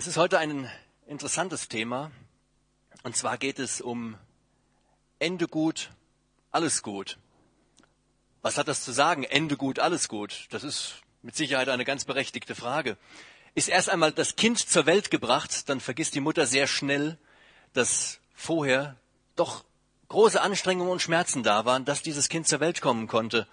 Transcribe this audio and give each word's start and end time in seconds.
Es 0.00 0.06
ist 0.06 0.16
heute 0.16 0.38
ein 0.38 0.66
interessantes 1.06 1.68
Thema. 1.68 2.10
Und 3.02 3.18
zwar 3.18 3.36
geht 3.36 3.58
es 3.58 3.82
um 3.82 4.16
Ende 5.18 5.46
gut, 5.46 5.90
alles 6.50 6.82
gut. 6.82 7.18
Was 8.40 8.56
hat 8.56 8.66
das 8.66 8.82
zu 8.82 8.92
sagen? 8.92 9.24
Ende 9.24 9.58
gut, 9.58 9.78
alles 9.78 10.08
gut. 10.08 10.46
Das 10.52 10.64
ist 10.64 10.94
mit 11.20 11.36
Sicherheit 11.36 11.68
eine 11.68 11.84
ganz 11.84 12.06
berechtigte 12.06 12.54
Frage. 12.54 12.96
Ist 13.54 13.68
erst 13.68 13.90
einmal 13.90 14.10
das 14.10 14.36
Kind 14.36 14.58
zur 14.58 14.86
Welt 14.86 15.10
gebracht, 15.10 15.68
dann 15.68 15.80
vergisst 15.80 16.14
die 16.14 16.20
Mutter 16.20 16.46
sehr 16.46 16.66
schnell, 16.66 17.18
dass 17.74 18.20
vorher 18.34 18.96
doch 19.36 19.64
große 20.08 20.40
Anstrengungen 20.40 20.92
und 20.92 21.02
Schmerzen 21.02 21.42
da 21.42 21.66
waren, 21.66 21.84
dass 21.84 22.00
dieses 22.00 22.30
Kind 22.30 22.48
zur 22.48 22.60
Welt 22.60 22.80
kommen 22.80 23.06
konnte. 23.06 23.46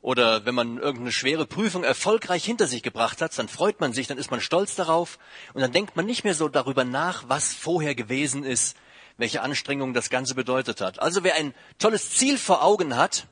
Oder 0.00 0.44
wenn 0.44 0.54
man 0.54 0.78
irgendeine 0.78 1.12
schwere 1.12 1.44
Prüfung 1.44 1.82
erfolgreich 1.82 2.44
hinter 2.44 2.66
sich 2.66 2.82
gebracht 2.82 3.20
hat, 3.20 3.36
dann 3.36 3.48
freut 3.48 3.80
man 3.80 3.92
sich, 3.92 4.06
dann 4.06 4.18
ist 4.18 4.30
man 4.30 4.40
stolz 4.40 4.76
darauf 4.76 5.18
und 5.54 5.60
dann 5.60 5.72
denkt 5.72 5.96
man 5.96 6.06
nicht 6.06 6.24
mehr 6.24 6.34
so 6.34 6.48
darüber 6.48 6.84
nach, 6.84 7.28
was 7.28 7.52
vorher 7.52 7.94
gewesen 7.94 8.44
ist, 8.44 8.76
welche 9.16 9.42
Anstrengung 9.42 9.94
das 9.94 10.08
Ganze 10.08 10.36
bedeutet 10.36 10.80
hat. 10.80 11.00
Also 11.00 11.24
wer 11.24 11.34
ein 11.34 11.52
tolles 11.78 12.10
Ziel 12.10 12.38
vor 12.38 12.62
Augen 12.62 12.96
hat, 12.96 13.26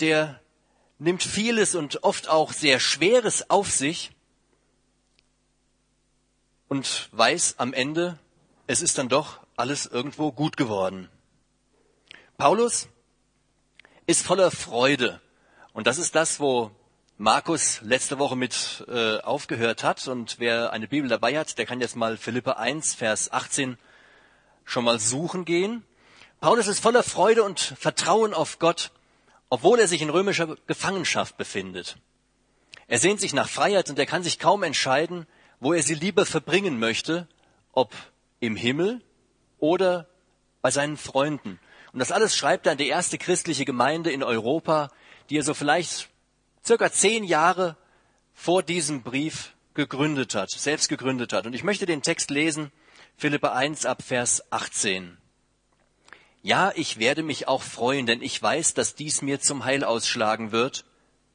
der 0.00 0.40
nimmt 0.98 1.22
vieles 1.22 1.74
und 1.74 2.02
oft 2.02 2.28
auch 2.28 2.52
sehr 2.52 2.80
Schweres 2.80 3.50
auf 3.50 3.70
sich 3.70 4.12
und 6.68 7.10
weiß 7.12 7.56
am 7.58 7.74
Ende, 7.74 8.18
es 8.66 8.80
ist 8.80 8.96
dann 8.96 9.10
doch 9.10 9.40
alles 9.56 9.84
irgendwo 9.84 10.32
gut 10.32 10.56
geworden. 10.56 11.10
Paulus 12.38 12.88
ist 14.06 14.24
voller 14.24 14.50
Freude 14.50 15.20
und 15.74 15.88
das 15.88 15.98
ist 15.98 16.14
das, 16.14 16.38
wo 16.38 16.70
Markus 17.18 17.80
letzte 17.82 18.20
Woche 18.20 18.36
mit 18.36 18.84
äh, 18.86 19.18
aufgehört 19.18 19.82
hat. 19.82 20.06
Und 20.06 20.38
wer 20.38 20.72
eine 20.72 20.86
Bibel 20.86 21.10
dabei 21.10 21.36
hat, 21.36 21.58
der 21.58 21.66
kann 21.66 21.80
jetzt 21.80 21.96
mal 21.96 22.16
Philippe 22.16 22.58
1, 22.58 22.94
Vers 22.94 23.32
18 23.32 23.76
schon 24.64 24.84
mal 24.84 25.00
suchen 25.00 25.44
gehen. 25.44 25.84
Paulus 26.40 26.68
ist 26.68 26.78
voller 26.78 27.02
Freude 27.02 27.42
und 27.42 27.58
Vertrauen 27.58 28.34
auf 28.34 28.60
Gott, 28.60 28.92
obwohl 29.48 29.80
er 29.80 29.88
sich 29.88 30.00
in 30.00 30.10
römischer 30.10 30.56
Gefangenschaft 30.68 31.36
befindet. 31.36 31.96
Er 32.86 33.00
sehnt 33.00 33.20
sich 33.20 33.34
nach 33.34 33.48
Freiheit 33.48 33.90
und 33.90 33.98
er 33.98 34.06
kann 34.06 34.22
sich 34.22 34.38
kaum 34.38 34.62
entscheiden, 34.62 35.26
wo 35.58 35.72
er 35.72 35.82
sie 35.82 35.94
lieber 35.94 36.24
verbringen 36.24 36.78
möchte, 36.78 37.26
ob 37.72 37.92
im 38.38 38.54
Himmel 38.54 39.00
oder 39.58 40.06
bei 40.62 40.70
seinen 40.70 40.96
Freunden. 40.96 41.58
Und 41.92 41.98
das 41.98 42.12
alles 42.12 42.36
schreibt 42.36 42.66
er 42.66 42.72
an 42.72 42.78
die 42.78 42.88
erste 42.88 43.18
christliche 43.18 43.64
Gemeinde 43.64 44.12
in 44.12 44.22
Europa, 44.22 44.90
die 45.30 45.38
er 45.38 45.42
so 45.42 45.54
vielleicht 45.54 46.08
circa 46.64 46.90
zehn 46.90 47.24
Jahre 47.24 47.76
vor 48.34 48.62
diesem 48.62 49.02
Brief 49.02 49.54
gegründet 49.74 50.34
hat, 50.34 50.50
selbst 50.50 50.88
gegründet 50.88 51.32
hat. 51.32 51.46
Und 51.46 51.54
ich 51.54 51.64
möchte 51.64 51.86
den 51.86 52.02
Text 52.02 52.30
lesen, 52.30 52.70
Philippe 53.16 53.52
1 53.52 53.86
ab 53.86 54.02
Vers 54.02 54.42
18. 54.50 55.16
Ja, 56.42 56.72
ich 56.74 56.98
werde 56.98 57.22
mich 57.22 57.48
auch 57.48 57.62
freuen, 57.62 58.06
denn 58.06 58.22
ich 58.22 58.40
weiß, 58.40 58.74
dass 58.74 58.94
dies 58.94 59.22
mir 59.22 59.40
zum 59.40 59.64
Heil 59.64 59.82
ausschlagen 59.84 60.52
wird, 60.52 60.84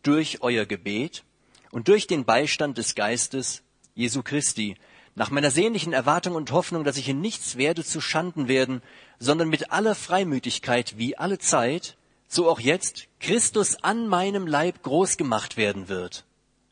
durch 0.03 0.41
euer 0.41 0.65
Gebet 0.65 1.23
und 1.71 1.87
durch 1.87 2.07
den 2.07 2.25
Beistand 2.25 2.77
des 2.77 2.95
Geistes 2.95 3.63
Jesu 3.95 4.23
Christi, 4.23 4.75
nach 5.15 5.31
meiner 5.31 5.51
sehnlichen 5.51 5.91
Erwartung 5.91 6.35
und 6.35 6.51
Hoffnung, 6.51 6.83
dass 6.83 6.97
ich 6.97 7.09
in 7.09 7.19
nichts 7.19 7.57
werde 7.57 7.83
zu 7.83 7.99
Schanden 7.99 8.47
werden, 8.47 8.81
sondern 9.17 9.49
mit 9.49 9.71
aller 9.71 9.95
Freimütigkeit 9.95 10.97
wie 10.97 11.17
alle 11.17 11.39
Zeit 11.39 11.97
so 12.29 12.47
auch 12.47 12.59
jetzt 12.59 13.07
Christus 13.19 13.83
an 13.83 14.07
meinem 14.07 14.47
Leib 14.47 14.83
groß 14.83 15.17
gemacht 15.17 15.57
werden 15.57 15.89
wird, 15.89 16.25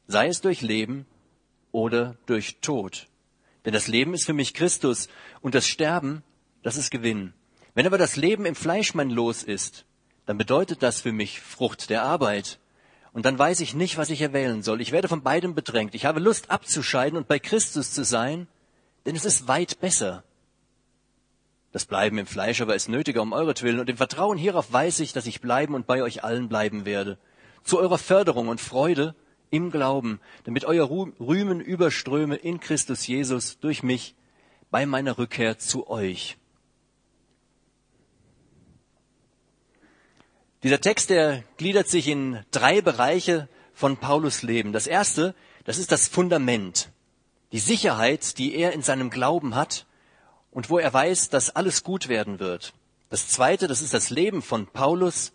sei 0.08 0.27
es 0.27 0.39
durch 0.39 0.61
Leben 0.61 1.05
oder 1.72 2.16
durch 2.27 2.59
Tod. 2.61 3.08
Denn 3.66 3.73
das 3.73 3.88
Leben 3.88 4.13
ist 4.13 4.25
für 4.25 4.33
mich 4.33 4.53
Christus 4.53 5.09
und 5.41 5.55
das 5.55 5.67
Sterben, 5.67 6.23
das 6.61 6.78
ist 6.78 6.91
Gewinn. 6.91 7.33
Wenn 7.73 7.88
aber 7.88 7.97
das 7.97 8.16
Leben 8.16 8.45
im 8.45 8.55
Fleisch 8.55 8.94
mein 8.94 9.09
Los 9.09 9.44
ist, 9.44 9.85
dann 10.28 10.38
bedeutet 10.38 10.83
das 10.83 11.02
für 11.02 11.11
mich 11.11 11.41
Frucht 11.41 11.89
der 11.89 12.03
Arbeit. 12.03 12.59
Und 13.12 13.25
dann 13.25 13.39
weiß 13.39 13.59
ich 13.62 13.74
nicht, 13.74 13.97
was 13.97 14.12
ich 14.12 14.22
erwählen 14.22 14.62
soll. 14.62 14.79
Ich 14.79 14.91
werde 14.91 15.07
von 15.07 15.24
beidem 15.24 15.56
bedrängt. 15.56 15.95
Ich 15.95 16.06
habe 16.06 16.19
Lust 16.19 16.51
abzuscheiden 16.51 17.18
und 17.18 17.28
bei 17.28 17.39
Christus 17.39 17.91
zu 17.91 18.06
sein, 18.06 18.47
denn 19.06 19.16
es 19.16 19.25
ist 19.25 19.47
weit 19.47 19.79
besser. 19.79 20.24
Das 21.72 21.85
Bleiben 21.85 22.17
im 22.17 22.28
Fleisch 22.28 22.61
aber 22.61 22.75
ist 22.75 22.89
nötiger 22.89 23.22
um 23.22 23.33
euretwillen, 23.33 23.79
und 23.79 23.89
im 23.89 23.97
Vertrauen 23.97 24.38
hierauf 24.38 24.72
weiß 24.72 25.00
ich, 25.01 25.13
dass 25.13 25.28
ich 25.28 25.41
bleiben 25.41 25.75
und 25.75 25.85
bei 25.85 26.01
euch 26.01 26.23
allen 26.23 26.47
bleiben 26.47 26.85
werde. 26.85 27.17
Zu 27.63 27.79
eurer 27.79 27.97
Förderung 27.97 28.47
und 28.47 28.61
Freude 28.61 29.16
im 29.50 29.72
Glauben, 29.72 30.19
damit 30.45 30.66
euer 30.66 30.89
Rühmen 30.89 31.59
überströme 31.59 32.35
in 32.35 32.59
Christus 32.59 33.06
Jesus 33.07 33.59
durch 33.59 33.83
mich 33.83 34.16
bei 34.72 34.85
meiner 34.85 35.17
Rückkehr 35.17 35.57
zu 35.57 35.89
euch. 35.89 36.38
Dieser 40.63 40.81
Text, 40.81 41.09
der 41.09 41.44
gliedert 41.57 41.88
sich 41.88 42.07
in 42.07 42.44
drei 42.51 42.81
Bereiche 42.81 43.47
von 43.73 43.97
Paulus 43.97 44.41
Leben. 44.41 44.73
Das 44.73 44.88
erste, 44.88 45.35
das 45.66 45.77
ist 45.77 45.91
das 45.91 46.07
Fundament, 46.07 46.89
die 47.51 47.59
Sicherheit, 47.59 48.38
die 48.38 48.56
er 48.56 48.73
in 48.73 48.81
seinem 48.81 49.09
Glauben 49.09 49.56
hat 49.56 49.85
und 50.52 50.69
wo 50.69 50.80
er 50.80 50.94
weiß, 50.94 51.30
dass 51.30 51.56
alles 51.56 51.84
gut 51.84 52.08
werden 52.08 52.40
wird. 52.40 52.74
Das 53.09 53.30
zweite, 53.30 53.68
das 53.68 53.81
ist 53.81 53.94
das 53.94 54.09
Leben 54.09 54.41
von 54.41 54.68
Paulus, 54.68 55.34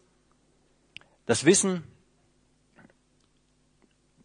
das 1.26 1.44
Wissen 1.44 1.84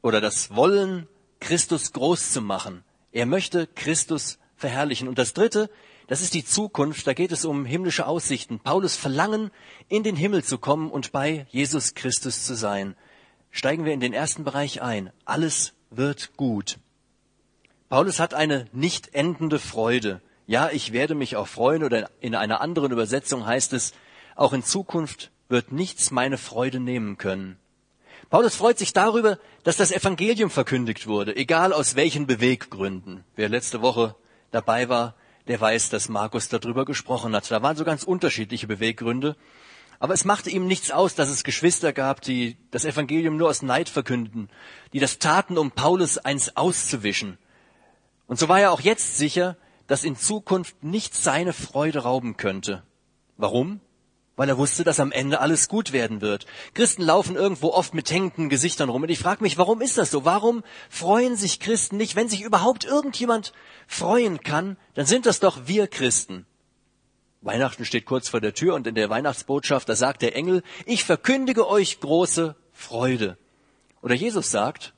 oder 0.01 0.21
das 0.21 0.55
Wollen, 0.55 1.07
Christus 1.39 1.93
groß 1.93 2.31
zu 2.31 2.41
machen. 2.41 2.83
Er 3.11 3.25
möchte 3.25 3.67
Christus 3.67 4.39
verherrlichen. 4.55 5.07
Und 5.07 5.17
das 5.17 5.33
dritte, 5.33 5.69
das 6.07 6.21
ist 6.21 6.33
die 6.33 6.45
Zukunft, 6.45 7.05
da 7.07 7.13
geht 7.13 7.31
es 7.31 7.45
um 7.45 7.65
himmlische 7.65 8.07
Aussichten. 8.07 8.59
Paulus 8.59 8.95
Verlangen, 8.95 9.51
in 9.87 10.03
den 10.03 10.15
Himmel 10.15 10.43
zu 10.43 10.57
kommen 10.57 10.89
und 10.89 11.11
bei 11.11 11.45
Jesus 11.49 11.95
Christus 11.95 12.45
zu 12.45 12.55
sein. 12.55 12.95
Steigen 13.51 13.85
wir 13.85 13.93
in 13.93 13.99
den 13.99 14.13
ersten 14.13 14.43
Bereich 14.43 14.81
ein. 14.81 15.11
Alles 15.25 15.73
wird 15.89 16.35
gut. 16.37 16.79
Paulus 17.89 18.19
hat 18.19 18.33
eine 18.33 18.67
nicht 18.73 19.13
endende 19.13 19.59
Freude. 19.59 20.21
Ja, 20.47 20.69
ich 20.71 20.93
werde 20.93 21.13
mich 21.13 21.35
auch 21.35 21.47
freuen 21.47 21.83
oder 21.83 22.09
in 22.21 22.33
einer 22.33 22.61
anderen 22.61 22.93
Übersetzung 22.93 23.45
heißt 23.45 23.73
es, 23.73 23.93
auch 24.35 24.53
in 24.53 24.63
Zukunft 24.63 25.29
wird 25.49 25.73
nichts 25.73 26.09
meine 26.09 26.37
Freude 26.37 26.79
nehmen 26.79 27.17
können. 27.17 27.59
Paulus 28.29 28.55
freut 28.55 28.77
sich 28.77 28.93
darüber, 28.93 29.39
dass 29.63 29.75
das 29.75 29.91
Evangelium 29.91 30.49
verkündigt 30.49 31.05
wurde, 31.05 31.35
egal 31.35 31.73
aus 31.73 31.95
welchen 31.95 32.27
Beweggründen. 32.27 33.25
Wer 33.35 33.49
letzte 33.49 33.81
Woche 33.81 34.15
dabei 34.51 34.87
war, 34.87 35.15
der 35.49 35.59
weiß, 35.59 35.89
dass 35.89 36.07
Markus 36.07 36.47
darüber 36.47 36.85
gesprochen 36.85 37.35
hat. 37.35 37.49
Da 37.51 37.61
waren 37.61 37.75
so 37.75 37.83
ganz 37.83 38.03
unterschiedliche 38.03 38.67
Beweggründe. 38.67 39.35
Aber 39.99 40.13
es 40.13 40.23
machte 40.23 40.49
ihm 40.49 40.65
nichts 40.65 40.91
aus, 40.91 41.15
dass 41.15 41.29
es 41.29 41.43
Geschwister 41.43 41.91
gab, 41.91 42.21
die 42.21 42.55
das 42.71 42.85
Evangelium 42.85 43.35
nur 43.35 43.49
aus 43.49 43.63
Neid 43.63 43.89
verkünden, 43.89 44.49
die 44.93 44.99
das 44.99 45.19
taten, 45.19 45.57
um 45.57 45.71
Paulus 45.71 46.17
eins 46.17 46.55
auszuwischen. 46.55 47.37
Und 48.27 48.39
so 48.39 48.47
war 48.47 48.59
er 48.59 48.71
auch 48.71 48.81
jetzt 48.81 49.17
sicher, 49.17 49.57
dass 49.87 50.03
in 50.03 50.15
Zukunft 50.15 50.83
nichts 50.83 51.23
seine 51.23 51.53
Freude 51.53 51.99
rauben 51.99 52.37
könnte. 52.37 52.83
Warum? 53.37 53.79
Weil 54.35 54.49
er 54.49 54.57
wusste, 54.57 54.83
dass 54.83 54.99
am 54.99 55.11
Ende 55.11 55.39
alles 55.39 55.67
gut 55.67 55.93
werden 55.93 56.21
wird. 56.21 56.45
Christen 56.75 57.01
laufen 57.01 57.35
irgendwo 57.35 57.69
oft 57.69 57.95
mit 57.95 58.11
hängenden 58.11 58.49
Gesichtern 58.49 58.89
rum. 58.89 59.01
Und 59.01 59.09
ich 59.09 59.17
frage 59.17 59.41
mich, 59.41 59.57
warum 59.57 59.81
ist 59.81 59.97
das 59.97 60.11
so? 60.11 60.25
Warum 60.25 60.63
freuen 60.89 61.35
sich 61.35 61.59
Christen 61.59 61.97
nicht? 61.97 62.15
Wenn 62.15 62.29
sich 62.29 62.41
überhaupt 62.41 62.83
irgendjemand 62.85 63.51
freuen 63.87 64.41
kann, 64.41 64.77
dann 64.93 65.07
sind 65.07 65.25
das 65.25 65.39
doch 65.39 65.61
wir 65.65 65.87
Christen. 65.87 66.45
Weihnachten 67.41 67.85
steht 67.85 68.05
kurz 68.05 68.29
vor 68.29 68.41
der 68.41 68.53
Tür 68.53 68.75
und 68.75 68.85
in 68.85 68.95
der 68.95 69.09
Weihnachtsbotschaft, 69.09 69.87
da 69.89 69.95
sagt 69.95 70.21
der 70.21 70.35
Engel, 70.35 70.63
ich 70.85 71.03
verkündige 71.03 71.67
euch 71.67 71.99
große 71.99 72.55
Freude. 72.73 73.37
Oder 74.01 74.15
Jesus 74.15 74.51
sagt, 74.51 74.93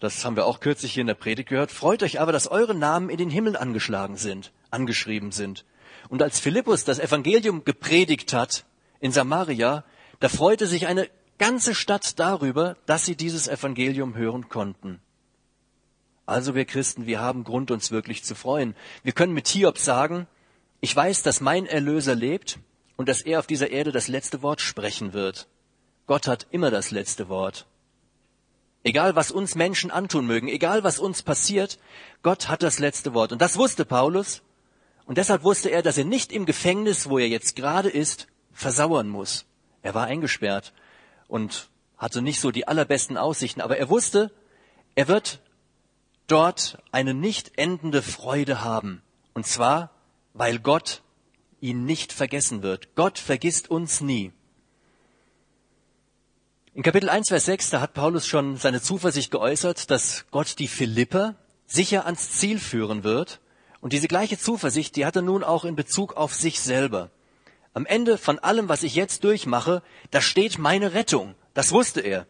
das 0.00 0.24
haben 0.24 0.36
wir 0.36 0.46
auch 0.46 0.60
kürzlich 0.60 0.92
hier 0.92 1.00
in 1.00 1.06
der 1.06 1.14
Predigt 1.14 1.48
gehört. 1.48 1.70
Freut 1.70 2.02
euch 2.02 2.20
aber, 2.20 2.32
dass 2.32 2.48
eure 2.48 2.74
Namen 2.74 3.08
in 3.08 3.16
den 3.16 3.30
Himmel 3.30 3.56
angeschlagen 3.56 4.16
sind, 4.16 4.52
angeschrieben 4.70 5.32
sind. 5.32 5.64
Und 6.08 6.22
als 6.22 6.38
Philippus 6.38 6.84
das 6.84 6.98
Evangelium 6.98 7.64
gepredigt 7.64 8.32
hat 8.32 8.64
in 9.00 9.12
Samaria, 9.12 9.84
da 10.20 10.28
freute 10.28 10.66
sich 10.66 10.86
eine 10.86 11.08
ganze 11.38 11.74
Stadt 11.74 12.18
darüber, 12.18 12.76
dass 12.86 13.04
sie 13.04 13.16
dieses 13.16 13.48
Evangelium 13.48 14.16
hören 14.16 14.48
konnten. 14.48 15.00
Also 16.26 16.54
wir 16.54 16.64
Christen, 16.64 17.06
wir 17.06 17.20
haben 17.20 17.44
Grund, 17.44 17.70
uns 17.70 17.90
wirklich 17.90 18.24
zu 18.24 18.34
freuen. 18.34 18.74
Wir 19.02 19.12
können 19.12 19.32
mit 19.32 19.48
Hiob 19.48 19.78
sagen, 19.78 20.26
ich 20.80 20.94
weiß, 20.94 21.22
dass 21.22 21.40
mein 21.40 21.66
Erlöser 21.66 22.14
lebt 22.14 22.58
und 22.96 23.08
dass 23.08 23.22
er 23.22 23.38
auf 23.38 23.46
dieser 23.46 23.70
Erde 23.70 23.92
das 23.92 24.08
letzte 24.08 24.42
Wort 24.42 24.60
sprechen 24.60 25.12
wird. 25.12 25.46
Gott 26.06 26.26
hat 26.26 26.46
immer 26.50 26.70
das 26.70 26.90
letzte 26.90 27.28
Wort. 27.28 27.66
Egal 28.86 29.16
was 29.16 29.32
uns 29.32 29.56
Menschen 29.56 29.90
antun 29.90 30.28
mögen, 30.28 30.46
egal 30.46 30.84
was 30.84 31.00
uns 31.00 31.24
passiert, 31.24 31.80
Gott 32.22 32.48
hat 32.48 32.62
das 32.62 32.78
letzte 32.78 33.14
Wort. 33.14 33.32
Und 33.32 33.42
das 33.42 33.56
wusste 33.56 33.84
Paulus. 33.84 34.42
Und 35.06 35.18
deshalb 35.18 35.42
wusste 35.42 35.70
er, 35.70 35.82
dass 35.82 35.98
er 35.98 36.04
nicht 36.04 36.30
im 36.30 36.46
Gefängnis, 36.46 37.10
wo 37.10 37.18
er 37.18 37.26
jetzt 37.26 37.56
gerade 37.56 37.88
ist, 37.88 38.28
versauern 38.52 39.08
muss. 39.08 39.44
Er 39.82 39.94
war 39.94 40.06
eingesperrt 40.06 40.72
und 41.26 41.68
hatte 41.98 42.22
nicht 42.22 42.40
so 42.40 42.52
die 42.52 42.68
allerbesten 42.68 43.16
Aussichten, 43.16 43.60
aber 43.60 43.76
er 43.76 43.88
wusste, 43.88 44.30
er 44.94 45.08
wird 45.08 45.40
dort 46.28 46.78
eine 46.92 47.12
nicht 47.12 47.58
endende 47.58 48.02
Freude 48.02 48.62
haben. 48.62 49.02
Und 49.34 49.48
zwar, 49.48 49.90
weil 50.32 50.60
Gott 50.60 51.02
ihn 51.60 51.86
nicht 51.86 52.12
vergessen 52.12 52.62
wird. 52.62 52.94
Gott 52.94 53.18
vergisst 53.18 53.68
uns 53.68 54.00
nie. 54.00 54.30
In 56.76 56.82
Kapitel 56.82 57.08
1, 57.08 57.30
Vers 57.30 57.46
6, 57.46 57.70
da 57.70 57.80
hat 57.80 57.94
Paulus 57.94 58.26
schon 58.26 58.58
seine 58.58 58.82
Zuversicht 58.82 59.30
geäußert, 59.30 59.90
dass 59.90 60.26
Gott 60.30 60.58
die 60.58 60.68
Philipper 60.68 61.34
sicher 61.64 62.04
ans 62.04 62.32
Ziel 62.32 62.58
führen 62.58 63.02
wird. 63.02 63.40
Und 63.80 63.94
diese 63.94 64.08
gleiche 64.08 64.36
Zuversicht, 64.36 64.94
die 64.94 65.06
hat 65.06 65.16
er 65.16 65.22
nun 65.22 65.42
auch 65.42 65.64
in 65.64 65.74
Bezug 65.74 66.18
auf 66.18 66.34
sich 66.34 66.60
selber. 66.60 67.08
Am 67.72 67.86
Ende 67.86 68.18
von 68.18 68.38
allem, 68.38 68.68
was 68.68 68.82
ich 68.82 68.94
jetzt 68.94 69.24
durchmache, 69.24 69.82
da 70.10 70.20
steht 70.20 70.58
meine 70.58 70.92
Rettung. 70.92 71.34
Das 71.54 71.72
wusste 71.72 72.02
er. 72.02 72.26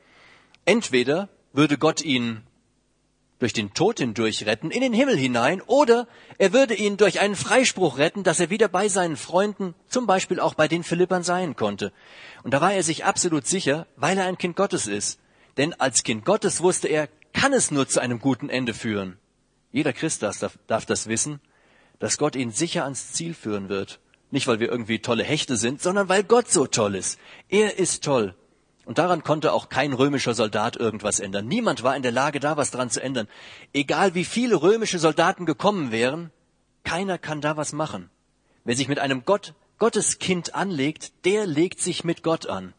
Entweder 0.65 1.29
würde 1.53 1.77
Gott 1.77 2.01
ihn 2.03 2.45
durch 3.39 3.53
den 3.53 3.75
Tod 3.75 3.99
hindurch 3.99 4.47
retten, 4.47 4.71
in 4.71 4.81
den 4.81 4.93
Himmel 4.93 5.17
hinein, 5.17 5.61
oder 5.63 6.09
er 6.39 6.53
würde 6.53 6.75
ihn 6.75 6.97
durch 6.97 7.21
einen 7.21 7.37
Freispruch 7.37 7.99
retten, 7.99 8.23
dass 8.23 8.41
er 8.41 8.51
wieder 8.51 8.69
bei 8.69 8.89
seinen 8.89 9.17
Freunden, 9.17 9.75
zum 9.89 10.07
Beispiel 10.07 10.41
auch 10.41 10.55
bei 10.55 10.69
den 10.69 10.85
Philippern 10.85 11.23
sein 11.23 11.57
konnte. 11.57 11.93
Und 12.43 12.55
da 12.55 12.61
war 12.61 12.73
er 12.73 12.83
sich 12.83 13.05
absolut 13.05 13.47
sicher, 13.47 13.87
weil 13.97 14.17
er 14.17 14.27
ein 14.27 14.39
Kind 14.39 14.57
Gottes 14.57 14.87
ist. 14.87 15.19
Denn 15.57 15.75
als 15.75 16.03
Kind 16.03 16.25
Gottes 16.25 16.61
wusste 16.63 16.89
er, 16.89 17.09
kann 17.33 17.53
es 17.53 17.71
nur 17.71 17.89
zu 17.89 18.01
einem 18.01 18.21
guten 18.21 18.49
Ende 18.49 18.73
führen. 18.73 19.19
Jeder 19.73 19.93
Christ 19.93 20.23
darf, 20.23 20.59
darf 20.67 20.87
das 20.87 21.07
wissen, 21.07 21.41
dass 21.99 22.19
Gott 22.19 22.37
ihn 22.37 22.51
sicher 22.51 22.85
ans 22.85 23.13
Ziel 23.13 23.35
führen 23.35 23.69
wird. 23.69 24.01
Nicht, 24.31 24.47
weil 24.47 24.61
wir 24.61 24.71
irgendwie 24.71 25.01
tolle 25.01 25.25
Hechte 25.25 25.57
sind, 25.57 25.81
sondern 25.81 26.09
weil 26.09 26.25
Gott 26.25 26.51
so 26.51 26.67
toll 26.67 26.95
ist. 26.95 27.19
Er 27.49 27.79
ist 27.79 28.03
toll. 28.03 28.35
Und 28.87 28.99
daran 28.99 29.25
konnte 29.25 29.53
auch 29.53 29.69
kein 29.69 29.93
römischer 29.93 30.33
Soldat 30.33 30.77
irgendwas 30.77 31.19
ändern. 31.19 31.49
Niemand 31.49 31.83
war 31.83 31.97
in 31.97 32.03
der 32.03 32.13
Lage, 32.13 32.39
da 32.39 32.57
was 32.57 32.71
dran 32.71 32.89
zu 32.89 33.03
ändern. 33.03 33.27
Egal 33.75 34.15
wie 34.15 34.25
viele 34.25 34.63
römische 34.63 35.01
Soldaten 35.01 35.45
gekommen 35.45 35.91
wären, 35.91 36.31
keiner 36.85 37.19
kann 37.19 37.41
da 37.41 37.57
was 37.57 37.73
machen. 37.73 38.11
Wer 38.63 38.77
sich 38.77 38.87
mit 38.87 39.01
einem 39.01 39.25
Gott, 39.25 39.55
Gotteskind 39.79 40.55
anlegt, 40.55 41.25
der 41.25 41.47
legt 41.47 41.81
sich 41.81 42.05
mit 42.05 42.23
Gott 42.23 42.47
an. 42.47 42.75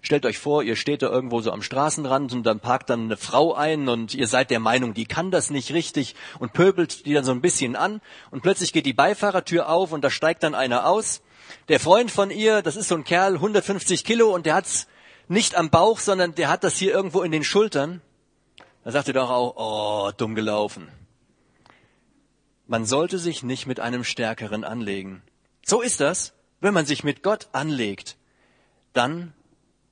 Stellt 0.00 0.26
euch 0.26 0.38
vor, 0.38 0.64
ihr 0.64 0.74
steht 0.74 1.00
da 1.00 1.08
irgendwo 1.10 1.40
so 1.42 1.52
am 1.52 1.62
Straßenrand 1.62 2.32
und 2.32 2.42
dann 2.42 2.58
parkt 2.58 2.90
dann 2.90 3.04
eine 3.04 3.16
Frau 3.16 3.54
ein 3.54 3.88
und 3.88 4.14
ihr 4.14 4.26
seid 4.26 4.50
der 4.50 4.58
Meinung, 4.58 4.94
die 4.94 5.04
kann 5.04 5.30
das 5.30 5.50
nicht 5.50 5.72
richtig 5.72 6.16
und 6.40 6.52
pöbelt 6.52 7.06
die 7.06 7.14
dann 7.14 7.24
so 7.24 7.30
ein 7.30 7.40
bisschen 7.40 7.76
an 7.76 8.00
und 8.32 8.42
plötzlich 8.42 8.72
geht 8.72 8.84
die 8.84 8.92
Beifahrertür 8.92 9.68
auf 9.68 9.92
und 9.92 10.02
da 10.02 10.10
steigt 10.10 10.42
dann 10.42 10.56
einer 10.56 10.88
aus. 10.88 11.22
Der 11.68 11.78
Freund 11.78 12.10
von 12.10 12.32
ihr, 12.32 12.62
das 12.62 12.74
ist 12.74 12.88
so 12.88 12.96
ein 12.96 13.04
Kerl, 13.04 13.34
150 13.34 14.02
Kilo 14.02 14.34
und 14.34 14.44
der 14.44 14.56
hat's 14.56 14.88
nicht 15.28 15.54
am 15.54 15.70
Bauch, 15.70 15.98
sondern 15.98 16.34
der 16.34 16.48
hat 16.48 16.64
das 16.64 16.76
hier 16.76 16.92
irgendwo 16.92 17.22
in 17.22 17.32
den 17.32 17.44
Schultern. 17.44 18.00
Da 18.84 18.90
sagt 18.90 19.08
er 19.08 19.14
doch 19.14 19.30
auch, 19.30 19.54
oh, 19.56 20.12
dumm 20.16 20.34
gelaufen. 20.34 20.88
Man 22.66 22.86
sollte 22.86 23.18
sich 23.18 23.42
nicht 23.42 23.66
mit 23.66 23.80
einem 23.80 24.04
Stärkeren 24.04 24.64
anlegen. 24.64 25.22
So 25.64 25.82
ist 25.82 26.00
das, 26.00 26.32
wenn 26.60 26.74
man 26.74 26.86
sich 26.86 27.04
mit 27.04 27.22
Gott 27.22 27.48
anlegt. 27.52 28.16
Dann 28.92 29.32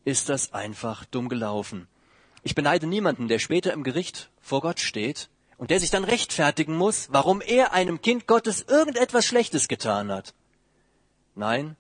ist 0.05 0.29
das 0.29 0.53
einfach 0.53 1.05
dumm 1.05 1.29
gelaufen. 1.29 1.89
Ich 2.43 2.55
beneide 2.55 2.87
niemanden, 2.87 3.29
der 3.29 3.39
später 3.39 3.73
im 3.73 3.85
Gericht 3.85 4.31
vor 4.41 4.61
Gott 4.61 4.81
steht 4.81 5.29
und 5.59 5.71
der 5.71 5.79
sich 5.79 5.91
dann 5.91 6.05
rechtfertigen 6.05 6.75
muss, 6.75 7.09
warum 7.11 7.43
er 7.43 7.73
einem 7.73 8.01
Kind 8.01 8.27
Gottes 8.27 8.63
irgendetwas 8.63 9.27
Schlechtes 9.27 9.69
getan 9.69 10.11
hat. 10.11 10.35
Nein, 11.35 11.77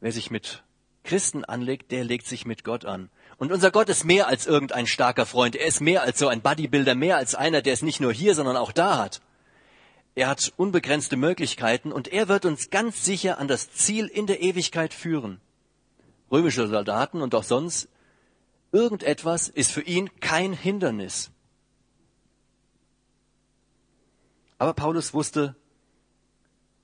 wer 0.00 0.12
sich 0.12 0.30
mit 0.30 0.62
Christen 1.04 1.44
anlegt, 1.44 1.90
der 1.90 2.04
legt 2.04 2.26
sich 2.26 2.46
mit 2.46 2.64
Gott 2.64 2.84
an. 2.84 3.10
Und 3.38 3.50
unser 3.50 3.70
Gott 3.70 3.88
ist 3.88 4.04
mehr 4.04 4.28
als 4.28 4.46
irgendein 4.46 4.86
starker 4.86 5.26
Freund. 5.26 5.56
Er 5.56 5.66
ist 5.66 5.80
mehr 5.80 6.02
als 6.02 6.18
so 6.18 6.28
ein 6.28 6.42
Bodybuilder, 6.42 6.94
mehr 6.94 7.16
als 7.16 7.34
einer, 7.34 7.62
der 7.62 7.72
es 7.72 7.82
nicht 7.82 8.00
nur 8.00 8.12
hier, 8.12 8.34
sondern 8.34 8.56
auch 8.56 8.72
da 8.72 8.98
hat. 8.98 9.20
Er 10.14 10.28
hat 10.28 10.52
unbegrenzte 10.56 11.16
Möglichkeiten 11.16 11.90
und 11.90 12.08
er 12.08 12.28
wird 12.28 12.44
uns 12.44 12.70
ganz 12.70 13.04
sicher 13.04 13.38
an 13.38 13.48
das 13.48 13.72
Ziel 13.72 14.06
in 14.06 14.26
der 14.26 14.42
Ewigkeit 14.42 14.92
führen. 14.92 15.40
Römische 16.30 16.68
Soldaten 16.68 17.22
und 17.22 17.34
auch 17.34 17.44
sonst, 17.44 17.88
irgendetwas 18.72 19.48
ist 19.48 19.72
für 19.72 19.82
ihn 19.82 20.10
kein 20.20 20.52
Hindernis. 20.52 21.30
Aber 24.58 24.74
Paulus 24.74 25.12
wusste, 25.12 25.56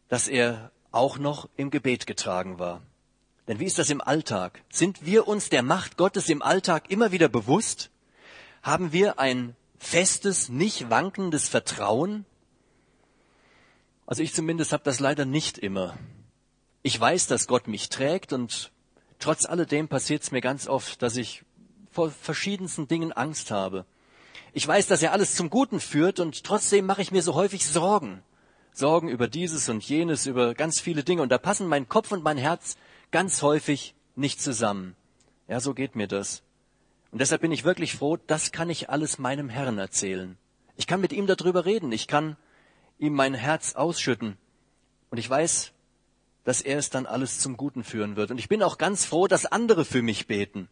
dass 0.09 0.27
er 0.27 0.73
auch 0.91 1.19
noch 1.19 1.49
im 1.57 1.71
Gebet 1.71 2.07
getragen 2.07 2.59
war. 2.59 2.83
Denn 3.49 3.59
wie 3.59 3.65
ist 3.65 3.79
das 3.79 3.89
im 3.89 4.03
Alltag? 4.03 4.63
Sind 4.71 5.07
wir 5.07 5.27
uns 5.27 5.49
der 5.49 5.63
Macht 5.63 5.97
Gottes 5.97 6.29
im 6.29 6.43
Alltag 6.43 6.91
immer 6.91 7.13
wieder 7.13 7.29
bewusst? 7.29 7.91
Haben 8.63 8.93
wir 8.93 9.19
ein 9.19 9.57
festes, 9.79 10.51
nicht 10.51 10.91
wankendes 10.91 11.49
Vertrauen? 11.49 12.27
Also 14.07 14.23
ich 14.23 14.35
zumindest 14.35 14.73
habe 14.73 14.85
das 14.85 15.01
leider 15.01 15.25
nicht 15.25 15.57
immer. 15.57 15.99
Ich 16.83 17.01
weiß, 17.01 17.27
dass 17.27 17.47
Gott 17.47 17.69
mich 17.69 17.89
trägt 17.89 18.35
und 18.35 18.71
trotz 19.19 19.47
alledem 19.47 19.89
passiert 19.89 20.23
es 20.23 20.31
mir 20.31 20.43
ganz 20.43 20.69
oft, 20.69 21.01
dass 21.03 21.17
ich 21.17 21.43
vor 21.91 22.11
verschiedensten 22.11 22.87
Dingen 22.87 23.13
Angst 23.13 23.51
habe. 23.51 23.87
Ich 24.53 24.67
weiß, 24.67 24.87
dass 24.89 25.03
er 25.03 25.13
alles 25.13 25.35
zum 25.35 25.49
Guten 25.49 25.81
führt 25.81 26.21
und 26.21 26.45
trotzdem 26.45 26.85
mache 26.85 27.01
ich 27.01 27.13
mir 27.13 27.23
so 27.23 27.35
häufig 27.35 27.67
Sorgen. 27.67 28.23
Sorgen 28.73 29.09
über 29.09 29.27
dieses 29.27 29.69
und 29.69 29.83
jenes, 29.83 30.27
über 30.27 30.55
ganz 30.55 30.81
viele 30.81 31.03
Dinge. 31.03 31.23
Und 31.23 31.31
da 31.31 31.39
passen 31.39 31.67
mein 31.67 31.89
Kopf 31.89 32.13
und 32.13 32.23
mein 32.23 32.39
Herz 32.39 32.77
ganz 33.11 33.43
häufig 33.43 33.95
nicht 34.17 34.41
zusammen. 34.41 34.97
Ja, 35.47 35.61
so 35.61 35.75
geht 35.75 35.97
mir 35.97 36.09
das. 36.09 36.43
Und 37.11 37.21
deshalb 37.21 37.41
bin 37.41 37.53
ich 37.53 37.65
wirklich 37.65 37.95
froh, 37.95 38.19
das 38.27 38.53
kann 38.53 38.69
ich 38.69 38.91
alles 38.91 39.19
meinem 39.19 39.49
Herrn 39.49 39.79
erzählen. 39.79 40.37
Ich 40.77 40.87
kann 40.87 41.01
mit 41.01 41.13
ihm 41.13 41.27
darüber 41.27 41.65
reden, 41.65 41.91
ich 41.91 42.07
kann 42.07 42.37
ihm 42.99 43.15
mein 43.15 43.35
Herz 43.35 43.75
ausschütten. 43.75 44.37
Und 45.11 45.19
ich 45.19 45.29
weiß, 45.29 45.73
dass 46.45 46.61
er 46.61 46.79
es 46.79 46.91
dann 46.91 47.07
alles 47.07 47.41
zum 47.41 47.57
Guten 47.57 47.83
führen 47.83 48.17
wird. 48.17 48.31
Und 48.31 48.39
ich 48.39 48.49
bin 48.49 48.63
auch 48.63 48.79
ganz 48.79 49.05
froh, 49.05 49.27
dass 49.27 49.47
andere 49.47 49.85
für 49.85 50.03
mich 50.03 50.27
beten, 50.27 50.69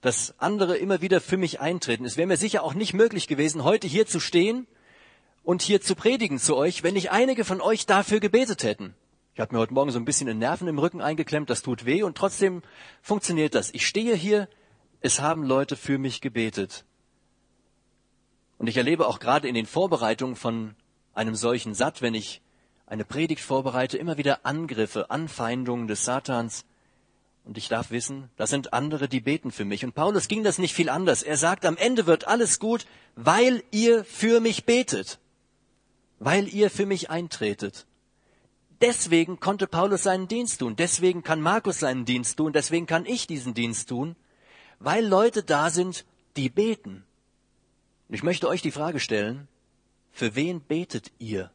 dass 0.00 0.34
andere 0.38 0.76
immer 0.76 1.00
wieder 1.00 1.20
für 1.20 1.36
mich 1.36 1.60
eintreten. 1.60 2.04
Es 2.04 2.16
wäre 2.16 2.26
mir 2.26 2.36
sicher 2.36 2.62
auch 2.62 2.74
nicht 2.74 2.94
möglich 2.94 3.28
gewesen, 3.28 3.64
heute 3.64 3.86
hier 3.86 4.06
zu 4.06 4.20
stehen 4.20 4.66
und 5.42 5.62
hier 5.62 5.80
zu 5.80 5.94
predigen 5.94 6.38
zu 6.38 6.56
euch, 6.56 6.82
wenn 6.82 6.94
nicht 6.94 7.10
einige 7.10 7.44
von 7.44 7.60
euch 7.60 7.86
dafür 7.86 8.20
gebetet 8.20 8.62
hätten. 8.62 8.94
Ich 9.38 9.40
habe 9.40 9.54
mir 9.54 9.60
heute 9.60 9.72
Morgen 9.72 9.92
so 9.92 10.00
ein 10.00 10.04
bisschen 10.04 10.26
den 10.26 10.40
Nerven 10.40 10.66
im 10.66 10.80
Rücken 10.80 11.00
eingeklemmt, 11.00 11.48
das 11.48 11.62
tut 11.62 11.84
weh 11.84 12.02
und 12.02 12.18
trotzdem 12.18 12.60
funktioniert 13.02 13.54
das. 13.54 13.72
Ich 13.72 13.86
stehe 13.86 14.16
hier, 14.16 14.48
es 15.00 15.20
haben 15.20 15.44
Leute 15.44 15.76
für 15.76 15.96
mich 15.96 16.20
gebetet. 16.20 16.84
Und 18.58 18.66
ich 18.66 18.76
erlebe 18.76 19.06
auch 19.06 19.20
gerade 19.20 19.46
in 19.46 19.54
den 19.54 19.66
Vorbereitungen 19.66 20.34
von 20.34 20.74
einem 21.14 21.36
solchen 21.36 21.74
Satt, 21.74 22.02
wenn 22.02 22.14
ich 22.14 22.42
eine 22.84 23.04
Predigt 23.04 23.40
vorbereite, 23.40 23.96
immer 23.96 24.18
wieder 24.18 24.44
Angriffe, 24.44 25.08
Anfeindungen 25.08 25.86
des 25.86 26.04
Satans. 26.04 26.64
Und 27.44 27.56
ich 27.58 27.68
darf 27.68 27.92
wissen, 27.92 28.30
das 28.36 28.50
sind 28.50 28.72
andere, 28.72 29.08
die 29.08 29.20
beten 29.20 29.52
für 29.52 29.64
mich. 29.64 29.84
Und 29.84 29.94
Paulus 29.94 30.26
ging 30.26 30.42
das 30.42 30.58
nicht 30.58 30.74
viel 30.74 30.88
anders. 30.88 31.22
Er 31.22 31.36
sagt, 31.36 31.64
am 31.64 31.76
Ende 31.76 32.06
wird 32.06 32.26
alles 32.26 32.58
gut, 32.58 32.88
weil 33.14 33.62
ihr 33.70 34.02
für 34.02 34.40
mich 34.40 34.64
betet. 34.64 35.20
Weil 36.18 36.48
ihr 36.48 36.70
für 36.70 36.86
mich 36.86 37.08
eintretet. 37.08 37.86
Deswegen 38.80 39.40
konnte 39.40 39.66
Paulus 39.66 40.04
seinen 40.04 40.28
Dienst 40.28 40.60
tun, 40.60 40.76
deswegen 40.76 41.22
kann 41.22 41.40
Markus 41.40 41.80
seinen 41.80 42.04
Dienst 42.04 42.36
tun, 42.36 42.52
deswegen 42.52 42.86
kann 42.86 43.06
ich 43.06 43.26
diesen 43.26 43.54
Dienst 43.54 43.88
tun, 43.88 44.14
weil 44.78 45.04
Leute 45.04 45.42
da 45.42 45.70
sind, 45.70 46.04
die 46.36 46.48
beten. 46.48 47.04
Ich 48.08 48.22
möchte 48.22 48.48
euch 48.48 48.62
die 48.62 48.70
Frage 48.70 49.00
stellen, 49.00 49.48
für 50.12 50.36
wen 50.36 50.60
betet 50.60 51.10
ihr? 51.18 51.50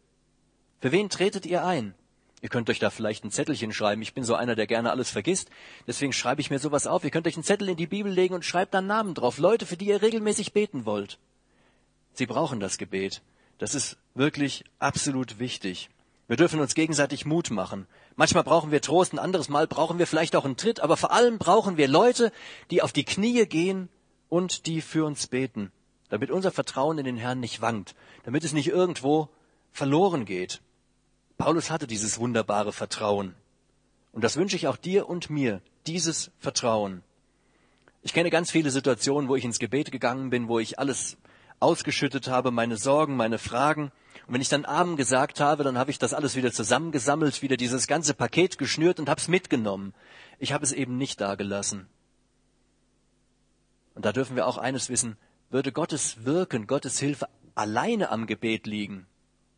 Für 0.82 0.92
wen 0.92 1.10
tretet 1.10 1.46
ihr 1.46 1.65
ein? 1.65 1.96
Ihr 2.42 2.50
könnt 2.50 2.70
euch 2.70 2.80
da 2.80 2.89
vielleicht 2.89 3.24
ein 3.24 3.32
Zettelchen 3.32 3.72
schreiben. 3.72 4.01
Ich 4.01 4.13
bin 4.13 4.25
so 4.25 4.36
einer, 4.36 4.53
der 4.56 4.68
gerne 4.68 4.92
alles 4.92 5.10
vergisst. 5.10 5.50
Deswegen 5.88 6.12
schreibe 6.12 6.42
ich 6.42 6.50
mir 6.50 6.60
sowas 6.60 6.88
auf. 6.88 7.06
Ihr 7.06 7.10
könnt 7.10 7.25
euch 7.25 7.38
einen 7.38 7.46
Zettel 7.46 7.70
in 7.70 7.77
die 7.77 7.88
Bibel 7.88 8.12
legen 8.12 8.34
und 8.34 8.44
schreibt 8.44 8.74
dann 8.74 8.86
Namen 8.86 9.13
drauf. 9.13 9.38
Leute, 9.38 9.65
für 9.65 9.77
die 9.77 9.86
ihr 9.86 10.01
regelmäßig 10.01 10.51
beten 10.51 10.86
wollt. 10.86 11.20
Sie 12.13 12.25
brauchen 12.25 12.60
das 12.60 12.77
Gebet. 12.77 13.22
Das 13.60 13.75
ist 13.75 13.98
wirklich 14.13 14.65
absolut 14.80 15.39
wichtig. 15.39 15.89
Wir 16.27 16.38
dürfen 16.38 16.60
uns 16.60 16.74
gegenseitig 16.74 17.25
Mut 17.25 17.51
machen. 17.51 17.86
Manchmal 18.15 18.44
brauchen 18.44 18.72
wir 18.72 18.82
Trost, 18.82 19.13
ein 19.13 19.20
anderes 19.20 19.50
Mal 19.50 19.68
brauchen 19.68 20.00
wir 20.00 20.08
vielleicht 20.08 20.36
auch 20.36 20.46
einen 20.46 20.58
Tritt, 20.58 20.80
aber 20.80 20.96
vor 20.96 21.12
allem 21.12 21.38
brauchen 21.38 21.77
wir 21.77 21.88
Leute, 21.88 22.32
die 22.72 22.82
auf 22.82 22.94
die 22.94 23.03
Knie 23.03 23.46
gehen 23.46 23.89
und 24.30 24.65
die 24.65 24.82
für 24.82 25.06
uns 25.06 25.27
beten, 25.27 25.72
damit 26.10 26.32
unser 26.32 26.51
Vertrauen 26.51 26.98
in 26.98 27.06
den 27.06 27.18
Herrn 27.18 27.39
nicht 27.39 27.62
wankt, 27.62 27.94
damit 28.24 28.44
es 28.44 28.53
nicht 28.53 28.70
irgendwo 28.70 29.30
verloren 29.72 30.25
geht. 30.25 30.62
Paulus 31.38 31.70
hatte 31.70 31.88
dieses 31.88 32.20
wunderbare 32.20 32.72
Vertrauen. 32.72 33.36
Und 34.13 34.24
das 34.24 34.38
wünsche 34.38 34.56
ich 34.56 34.68
auch 34.68 34.77
dir 34.77 35.10
und 35.10 35.30
mir, 35.30 35.62
dieses 35.88 36.32
Vertrauen. 36.39 37.03
Ich 38.01 38.13
kenne 38.13 38.30
ganz 38.30 38.51
viele 38.51 38.70
Situationen, 38.70 39.27
wo 39.27 39.36
ich 39.36 39.44
ins 39.44 39.60
Gebet 39.60 39.92
gegangen 39.92 40.30
bin, 40.30 40.48
wo 40.48 40.60
ich 40.60 40.80
alles 40.80 41.18
ausgeschüttet 41.60 42.27
habe, 42.27 42.51
meine 42.51 42.77
Sorgen, 42.77 43.15
meine 43.15 43.39
Fragen, 43.39 43.92
und 44.25 44.34
wenn 44.34 44.42
ich 44.42 44.50
dann 44.50 44.65
Abend 44.65 44.98
gesagt 44.98 45.39
habe, 45.39 45.63
dann 45.63 45.77
habe 45.77 45.92
ich 45.92 46.00
das 46.00 46.13
alles 46.13 46.36
wieder 46.36 46.51
zusammengesammelt, 46.51 47.42
wieder 47.42 47.58
dieses 47.58 47.88
ganze 47.88 48.13
Paket 48.13 48.58
geschnürt 48.58 49.00
und 49.00 49.10
habe 49.10 49.20
es 49.20 49.27
mitgenommen. 49.27 49.94
Ich 50.39 50.53
habe 50.53 50.63
es 50.63 50.72
eben 50.72 50.98
nicht 50.98 51.20
dagelassen. 51.20 51.88
Und 53.96 54.06
da 54.06 54.13
dürfen 54.13 54.36
wir 54.36 54.48
auch 54.48 54.58
eines 54.58 54.89
wissen, 54.89 55.18
würde 55.50 55.72
Gottes 55.72 56.25
Wirken, 56.25 56.68
Gottes 56.68 57.00
Hilfe 57.00 57.27
alleine 57.53 58.10
am 58.10 58.25
Gebet 58.25 58.65
liegen, 58.65 59.06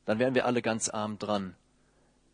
dann 0.06 0.20
wären 0.20 0.36
wir 0.36 0.46
alle 0.46 0.62
ganz 0.62 0.90
arm 0.90 1.20
dran. 1.20 1.56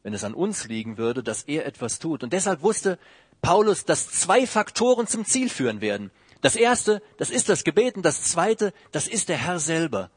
Wenn 0.03 0.13
es 0.13 0.23
an 0.23 0.33
uns 0.33 0.67
liegen 0.67 0.97
würde, 0.97 1.21
dass 1.21 1.43
er 1.43 1.65
etwas 1.65 1.99
tut. 1.99 2.23
Und 2.23 2.33
deshalb 2.33 2.63
wusste 2.63 2.97
Paulus, 3.41 3.85
dass 3.85 4.07
zwei 4.09 4.47
Faktoren 4.47 5.05
zum 5.05 5.25
Ziel 5.25 5.49
führen 5.49 5.79
werden. 5.81 6.11
Das 6.41 6.55
erste, 6.55 7.03
das 7.17 7.29
ist 7.29 7.49
das 7.49 7.63
Gebet 7.63 7.97
und 7.97 8.03
das 8.03 8.23
zweite, 8.23 8.73
das 8.91 9.07
ist 9.07 9.29
der 9.29 9.37
Herr 9.37 9.59
selber. 9.59 10.09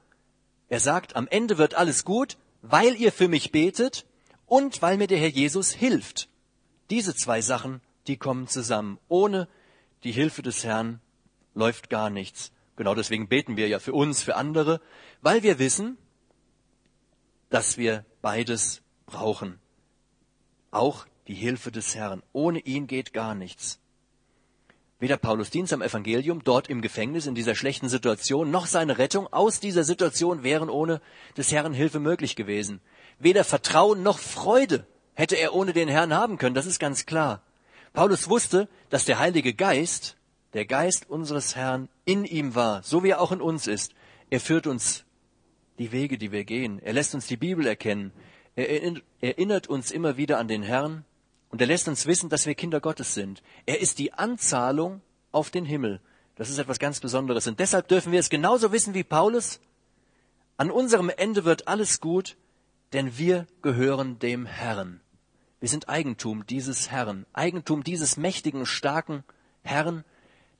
Er 0.68 0.80
sagt, 0.80 1.16
am 1.16 1.28
Ende 1.28 1.58
wird 1.58 1.74
alles 1.74 2.04
gut, 2.04 2.36
weil 2.62 2.94
ihr 2.96 3.12
für 3.12 3.28
mich 3.28 3.52
betet 3.52 4.06
und 4.46 4.82
weil 4.82 4.96
mir 4.96 5.06
der 5.06 5.18
Herr 5.18 5.28
Jesus 5.28 5.72
hilft. 5.72 6.28
Diese 6.90 7.14
zwei 7.14 7.40
Sachen, 7.40 7.80
die 8.06 8.16
kommen 8.16 8.48
zusammen. 8.48 8.98
Ohne 9.08 9.48
die 10.02 10.12
Hilfe 10.12 10.42
des 10.42 10.64
Herrn 10.64 11.00
läuft 11.54 11.90
gar 11.90 12.10
nichts. 12.10 12.52
Genau 12.76 12.94
deswegen 12.94 13.28
beten 13.28 13.56
wir 13.56 13.68
ja 13.68 13.78
für 13.78 13.92
uns, 13.92 14.22
für 14.22 14.36
andere, 14.36 14.80
weil 15.22 15.42
wir 15.42 15.58
wissen, 15.58 15.96
dass 17.50 17.78
wir 17.78 18.04
beides 18.20 18.82
brauchen. 19.06 19.60
Auch 20.70 21.06
die 21.28 21.34
Hilfe 21.34 21.70
des 21.70 21.94
Herrn. 21.94 22.22
Ohne 22.32 22.58
ihn 22.58 22.86
geht 22.86 23.12
gar 23.12 23.34
nichts. 23.34 23.78
Weder 25.00 25.16
Paulus 25.16 25.50
Dienst 25.50 25.72
am 25.72 25.82
Evangelium, 25.82 26.44
dort 26.44 26.68
im 26.68 26.80
Gefängnis, 26.80 27.26
in 27.26 27.34
dieser 27.34 27.54
schlechten 27.54 27.88
Situation, 27.88 28.50
noch 28.50 28.66
seine 28.66 28.98
Rettung 28.98 29.26
aus 29.32 29.58
dieser 29.58 29.82
Situation 29.82 30.42
wären 30.44 30.70
ohne 30.70 31.00
des 31.36 31.50
Herrn 31.50 31.74
Hilfe 31.74 31.98
möglich 31.98 32.36
gewesen. 32.36 32.80
Weder 33.18 33.44
Vertrauen 33.44 34.02
noch 34.02 34.18
Freude 34.18 34.86
hätte 35.14 35.36
er 35.36 35.54
ohne 35.54 35.72
den 35.72 35.88
Herrn 35.88 36.14
haben 36.14 36.38
können, 36.38 36.54
das 36.54 36.66
ist 36.66 36.78
ganz 36.78 37.06
klar. 37.06 37.42
Paulus 37.92 38.28
wusste, 38.28 38.68
dass 38.90 39.04
der 39.04 39.18
Heilige 39.18 39.52
Geist, 39.54 40.16
der 40.52 40.64
Geist 40.64 41.10
unseres 41.10 41.56
Herrn, 41.56 41.88
in 42.04 42.24
ihm 42.24 42.54
war, 42.54 42.82
so 42.82 43.02
wie 43.02 43.10
er 43.10 43.20
auch 43.20 43.32
in 43.32 43.40
uns 43.40 43.66
ist. 43.66 43.94
Er 44.30 44.40
führt 44.40 44.66
uns 44.66 45.04
die 45.78 45.92
Wege, 45.92 46.18
die 46.18 46.32
wir 46.32 46.44
gehen. 46.44 46.80
Er 46.80 46.92
lässt 46.92 47.14
uns 47.14 47.26
die 47.26 47.36
Bibel 47.36 47.66
erkennen. 47.66 48.12
Er 48.56 48.68
erinnert 49.20 49.66
uns 49.66 49.90
immer 49.90 50.16
wieder 50.16 50.38
an 50.38 50.48
den 50.48 50.62
Herrn 50.62 51.04
und 51.54 51.60
er 51.60 51.68
lässt 51.68 51.86
uns 51.86 52.06
wissen, 52.06 52.28
dass 52.30 52.46
wir 52.46 52.56
Kinder 52.56 52.80
Gottes 52.80 53.14
sind. 53.14 53.40
Er 53.64 53.80
ist 53.80 54.00
die 54.00 54.12
Anzahlung 54.12 55.02
auf 55.30 55.50
den 55.50 55.64
Himmel. 55.64 56.00
Das 56.34 56.50
ist 56.50 56.58
etwas 56.58 56.80
ganz 56.80 56.98
Besonderes. 56.98 57.46
Und 57.46 57.60
deshalb 57.60 57.86
dürfen 57.86 58.10
wir 58.10 58.18
es 58.18 58.28
genauso 58.28 58.72
wissen 58.72 58.92
wie 58.92 59.04
Paulus. 59.04 59.60
An 60.56 60.72
unserem 60.72 61.12
Ende 61.16 61.44
wird 61.44 61.68
alles 61.68 62.00
gut, 62.00 62.36
denn 62.92 63.18
wir 63.18 63.46
gehören 63.62 64.18
dem 64.18 64.46
Herrn. 64.46 65.00
Wir 65.60 65.68
sind 65.68 65.88
Eigentum 65.88 66.44
dieses 66.44 66.90
Herrn, 66.90 67.24
Eigentum 67.32 67.84
dieses 67.84 68.16
mächtigen, 68.16 68.66
starken 68.66 69.22
Herrn, 69.62 70.02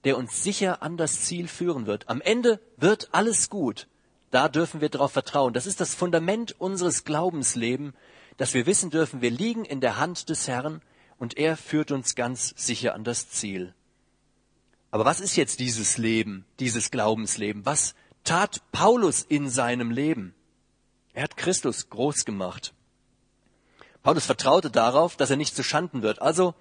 der 0.05 0.17
uns 0.17 0.45
sicher 0.45 0.81
an 0.81 0.97
das 0.97 1.23
Ziel 1.23 1.49
führen 1.49 1.87
wird. 1.87 2.09
Am 2.09 2.21
Ende 2.21 2.61
wird 2.77 3.09
alles 3.11 3.51
gut. 3.51 3.89
Da 4.31 4.49
dürfen 4.49 4.81
wir 4.81 4.91
darauf 4.91 5.11
vertrauen. 5.11 5.55
Das 5.55 5.67
ist 5.67 5.81
das 5.81 5.97
Fundament 5.97 6.55
unseres 6.61 7.03
Glaubenslebens, 7.03 7.95
dass 8.37 8.55
wir 8.55 8.67
wissen 8.67 8.91
dürfen, 8.91 9.21
wir 9.21 9.31
liegen 9.31 9.65
in 9.65 9.81
der 9.81 9.97
Hand 9.99 10.29
des 10.29 10.49
Herrn 10.49 10.83
und 11.19 11.37
er 11.37 11.57
führt 11.57 11.93
uns 11.93 12.15
ganz 12.15 12.55
sicher 12.57 12.95
an 12.95 13.05
das 13.05 13.31
Ziel. 13.31 13.75
Aber 14.91 15.05
was 15.05 15.21
ist 15.21 15.37
jetzt 15.37 15.61
dieses 15.61 15.99
Leben, 15.99 16.45
dieses 16.61 16.91
Glaubensleben? 16.91 17.67
Was 17.67 17.95
tat 18.23 18.63
Paulus 18.73 19.23
in 19.23 19.49
seinem 19.49 19.91
Leben? 19.91 20.35
Er 21.13 21.25
hat 21.25 21.37
Christus 21.37 21.91
groß 21.91 22.25
gemacht. 22.25 22.75
Paulus 24.03 24.27
vertraute 24.27 24.71
darauf, 24.71 25.17
dass 25.17 25.31
er 25.31 25.37
nicht 25.37 25.57
zu 25.57 25.63
Schanden 25.63 26.03
wird, 26.03 26.21
also 26.21 26.55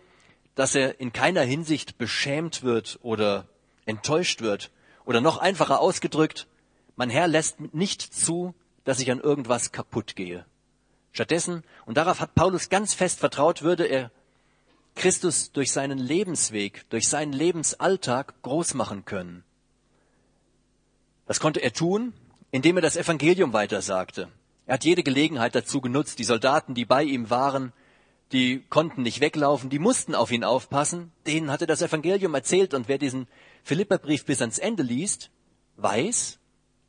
dass 0.56 0.76
er 0.76 1.00
in 1.00 1.14
keiner 1.14 1.42
Hinsicht 1.42 1.98
beschämt 1.98 2.64
wird 2.64 3.00
oder 3.02 3.48
enttäuscht 3.86 4.42
wird. 4.42 4.72
Oder 5.06 5.20
noch 5.20 5.38
einfacher 5.38 5.80
ausgedrückt, 5.80 6.48
mein 6.96 7.10
Herr 7.10 7.28
lässt 7.28 7.60
nicht 7.74 8.02
zu, 8.02 8.54
dass 8.84 9.00
ich 9.00 9.12
an 9.12 9.20
irgendwas 9.20 9.72
kaputt 9.72 10.16
gehe. 10.16 10.46
Stattdessen, 11.14 11.64
und 11.86 11.96
darauf 11.98 12.20
hat 12.20 12.36
Paulus 12.36 12.70
ganz 12.70 12.94
fest 12.96 13.20
vertraut, 13.20 13.62
würde 13.62 13.86
er 13.86 14.12
Christus 14.96 15.52
durch 15.52 15.72
seinen 15.72 16.00
Lebensweg, 16.00 16.90
durch 16.90 17.08
seinen 17.08 17.34
Lebensalltag 17.34 18.42
groß 18.42 18.74
machen 18.74 19.06
können. 19.06 19.44
Das 21.28 21.40
konnte 21.40 21.62
er 21.62 21.72
tun, 21.72 22.14
indem 22.52 22.78
er 22.78 22.82
das 22.82 22.98
Evangelium 22.98 23.54
weitersagte. 23.54 24.30
Er 24.66 24.76
hat 24.76 24.86
jede 24.86 25.04
Gelegenheit 25.04 25.56
dazu 25.56 25.82
genutzt. 25.82 26.20
Die 26.20 26.24
Soldaten, 26.24 26.74
die 26.74 26.86
bei 26.86 27.04
ihm 27.04 27.30
waren, 27.30 27.74
die 28.32 28.64
konnten 28.70 29.04
nicht 29.04 29.20
weglaufen, 29.20 29.70
die 29.70 29.80
mussten 29.80 30.16
auf 30.16 30.32
ihn 30.32 30.44
aufpassen. 30.44 31.12
Denen 31.28 31.52
hat 31.52 31.62
er 31.62 31.68
das 31.68 31.82
Evangelium 31.82 32.34
erzählt. 32.34 32.74
Und 32.74 32.88
wer 32.88 32.98
diesen 32.98 33.28
Philipperbrief 33.64 34.26
bis 34.26 34.42
ans 34.42 34.58
Ende 34.58 34.84
liest, 34.84 35.30
weiß, 35.78 36.40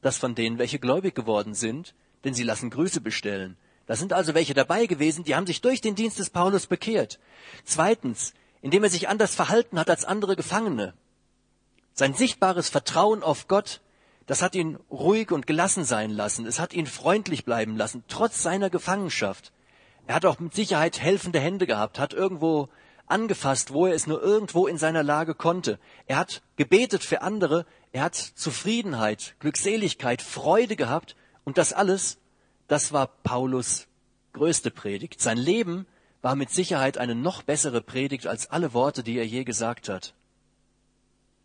dass 0.00 0.18
von 0.18 0.34
denen 0.34 0.58
welche 0.58 0.78
gläubig 0.78 1.14
geworden 1.14 1.54
sind, 1.54 1.94
denn 2.24 2.34
sie 2.34 2.42
lassen 2.42 2.70
Grüße 2.70 3.00
bestellen. 3.00 3.56
Da 3.86 3.96
sind 3.96 4.12
also 4.12 4.34
welche 4.34 4.54
dabei 4.54 4.86
gewesen, 4.86 5.24
die 5.24 5.34
haben 5.34 5.46
sich 5.46 5.60
durch 5.60 5.80
den 5.80 5.94
Dienst 5.94 6.18
des 6.18 6.30
Paulus 6.30 6.66
bekehrt. 6.66 7.18
Zweitens, 7.64 8.32
indem 8.62 8.82
er 8.84 8.90
sich 8.90 9.08
anders 9.08 9.34
verhalten 9.34 9.78
hat 9.78 9.90
als 9.90 10.04
andere 10.04 10.36
Gefangene. 10.36 10.94
Sein 11.92 12.14
sichtbares 12.14 12.70
Vertrauen 12.70 13.22
auf 13.22 13.46
Gott, 13.46 13.82
das 14.26 14.40
hat 14.40 14.54
ihn 14.54 14.78
ruhig 14.90 15.30
und 15.32 15.46
gelassen 15.46 15.84
sein 15.84 16.10
lassen. 16.10 16.46
Es 16.46 16.58
hat 16.58 16.72
ihn 16.72 16.86
freundlich 16.86 17.44
bleiben 17.44 17.76
lassen, 17.76 18.04
trotz 18.08 18.42
seiner 18.42 18.70
Gefangenschaft. 18.70 19.52
Er 20.06 20.14
hat 20.14 20.24
auch 20.24 20.38
mit 20.38 20.54
Sicherheit 20.54 21.00
helfende 21.00 21.40
Hände 21.40 21.66
gehabt, 21.66 21.98
hat 21.98 22.14
irgendwo 22.14 22.68
angefasst, 23.06 23.72
wo 23.72 23.86
er 23.86 23.94
es 23.94 24.06
nur 24.06 24.22
irgendwo 24.22 24.66
in 24.66 24.78
seiner 24.78 25.02
Lage 25.02 25.34
konnte. 25.34 25.78
Er 26.06 26.16
hat 26.16 26.42
gebetet 26.56 27.04
für 27.04 27.22
andere, 27.22 27.66
er 27.92 28.04
hat 28.04 28.14
Zufriedenheit, 28.14 29.34
Glückseligkeit, 29.40 30.22
Freude 30.22 30.76
gehabt 30.76 31.16
und 31.44 31.58
das 31.58 31.72
alles, 31.72 32.18
das 32.68 32.92
war 32.92 33.06
Paulus 33.06 33.87
größte 34.33 34.71
Predigt. 34.71 35.21
Sein 35.21 35.38
Leben 35.38 35.87
war 36.23 36.37
mit 36.37 36.50
Sicherheit 36.50 36.99
eine 36.99 37.14
noch 37.14 37.42
bessere 37.42 37.80
Predigt 37.83 38.26
als 38.26 38.50
alle 38.50 38.73
Worte, 38.73 39.02
die 39.02 39.18
er 39.18 39.26
je 39.26 39.44
gesagt 39.44 39.88
hat. 39.88 40.14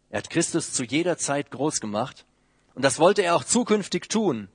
Er 0.10 0.20
hat 0.20 0.30
Christus 0.30 0.74
zu 0.74 0.84
jeder 0.84 1.18
Zeit 1.18 1.52
groß 1.52 1.82
gemacht 1.82 2.26
und 2.74 2.84
das 2.84 2.98
wollte 2.98 3.22
er 3.22 3.36
auch 3.36 3.44
zukünftig 3.44 4.10
tun. 4.10 4.48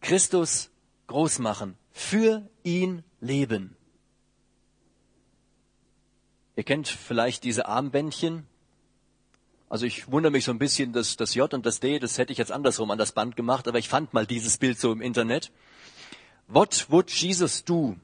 Christus 0.00 0.70
groß 1.06 1.38
machen, 1.40 1.76
für 1.92 2.48
ihn 2.64 3.04
leben. 3.20 3.76
Ihr 6.56 6.64
kennt 6.64 6.88
vielleicht 6.88 7.44
diese 7.44 7.66
Armbändchen. 7.66 8.47
Also 9.68 9.84
ich 9.84 10.10
wundere 10.10 10.32
mich 10.32 10.44
so 10.44 10.50
ein 10.50 10.58
bisschen, 10.58 10.92
dass 10.92 11.16
das 11.16 11.34
J 11.34 11.52
und 11.52 11.66
das 11.66 11.80
D, 11.80 11.98
das 11.98 12.16
hätte 12.16 12.32
ich 12.32 12.38
jetzt 12.38 12.52
andersrum 12.52 12.90
an 12.90 12.98
das 12.98 13.12
Band 13.12 13.36
gemacht, 13.36 13.68
aber 13.68 13.78
ich 13.78 13.88
fand 13.88 14.14
mal 14.14 14.26
dieses 14.26 14.56
Bild 14.56 14.80
so 14.80 14.92
im 14.92 15.02
Internet. 15.02 15.52
What 16.46 16.86
would 16.88 17.10
Jesus 17.10 17.64
do? 17.64 17.96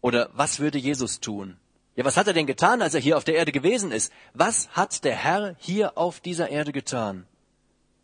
Oder 0.00 0.30
was 0.32 0.58
würde 0.58 0.78
Jesus 0.78 1.20
tun? 1.20 1.56
Ja, 1.94 2.04
was 2.04 2.16
hat 2.16 2.26
er 2.26 2.32
denn 2.32 2.46
getan, 2.46 2.82
als 2.82 2.94
er 2.94 3.00
hier 3.00 3.16
auf 3.16 3.24
der 3.24 3.36
Erde 3.36 3.52
gewesen 3.52 3.92
ist? 3.92 4.12
Was 4.34 4.68
hat 4.70 5.04
der 5.04 5.14
Herr 5.14 5.56
hier 5.58 5.96
auf 5.96 6.20
dieser 6.20 6.48
Erde 6.48 6.72
getan? 6.72 7.26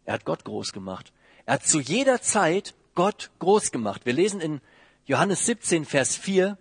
Er 0.04 0.14
hat 0.14 0.24
Gott 0.24 0.44
groß 0.44 0.72
gemacht. 0.72 1.12
Er 1.46 1.54
hat 1.54 1.66
zu 1.66 1.80
jeder 1.80 2.20
Zeit 2.20 2.74
Gott 2.94 3.30
groß 3.38 3.72
gemacht. 3.72 4.02
Wir 4.04 4.12
lesen 4.12 4.40
in 4.40 4.60
Johannes 5.06 5.46
17, 5.46 5.84
Vers 5.84 6.16
4, 6.16 6.56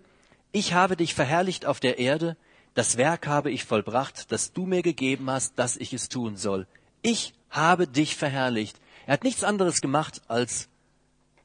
Ich 0.52 0.74
habe 0.74 0.96
dich 0.96 1.14
verherrlicht 1.14 1.66
auf 1.66 1.80
der 1.80 1.98
Erde, 1.98 2.36
das 2.74 2.96
Werk 2.96 3.26
habe 3.26 3.50
ich 3.50 3.64
vollbracht, 3.64 4.30
das 4.32 4.52
du 4.52 4.66
mir 4.66 4.82
gegeben 4.82 5.30
hast, 5.30 5.58
dass 5.58 5.76
ich 5.76 5.92
es 5.92 6.08
tun 6.08 6.36
soll. 6.36 6.66
Ich 7.02 7.34
habe 7.50 7.86
dich 7.86 8.16
verherrlicht. 8.16 8.80
Er 9.06 9.14
hat 9.14 9.24
nichts 9.24 9.44
anderes 9.44 9.80
gemacht, 9.80 10.22
als 10.26 10.68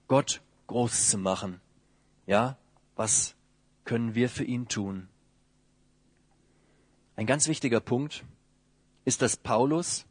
Gott 0.07 0.41
groß 0.67 1.09
zu 1.09 1.17
machen. 1.17 1.62
Ja, 2.25 2.57
was 2.95 3.36
können 3.86 4.15
wir 4.15 4.29
für 4.29 4.43
ihn 4.43 4.67
tun? 4.67 5.07
Ein 7.15 7.25
ganz 7.25 7.48
wichtiger 7.48 7.79
Punkt 7.79 8.24
ist, 9.05 9.21
dass 9.21 9.38
Paulus 9.38 10.05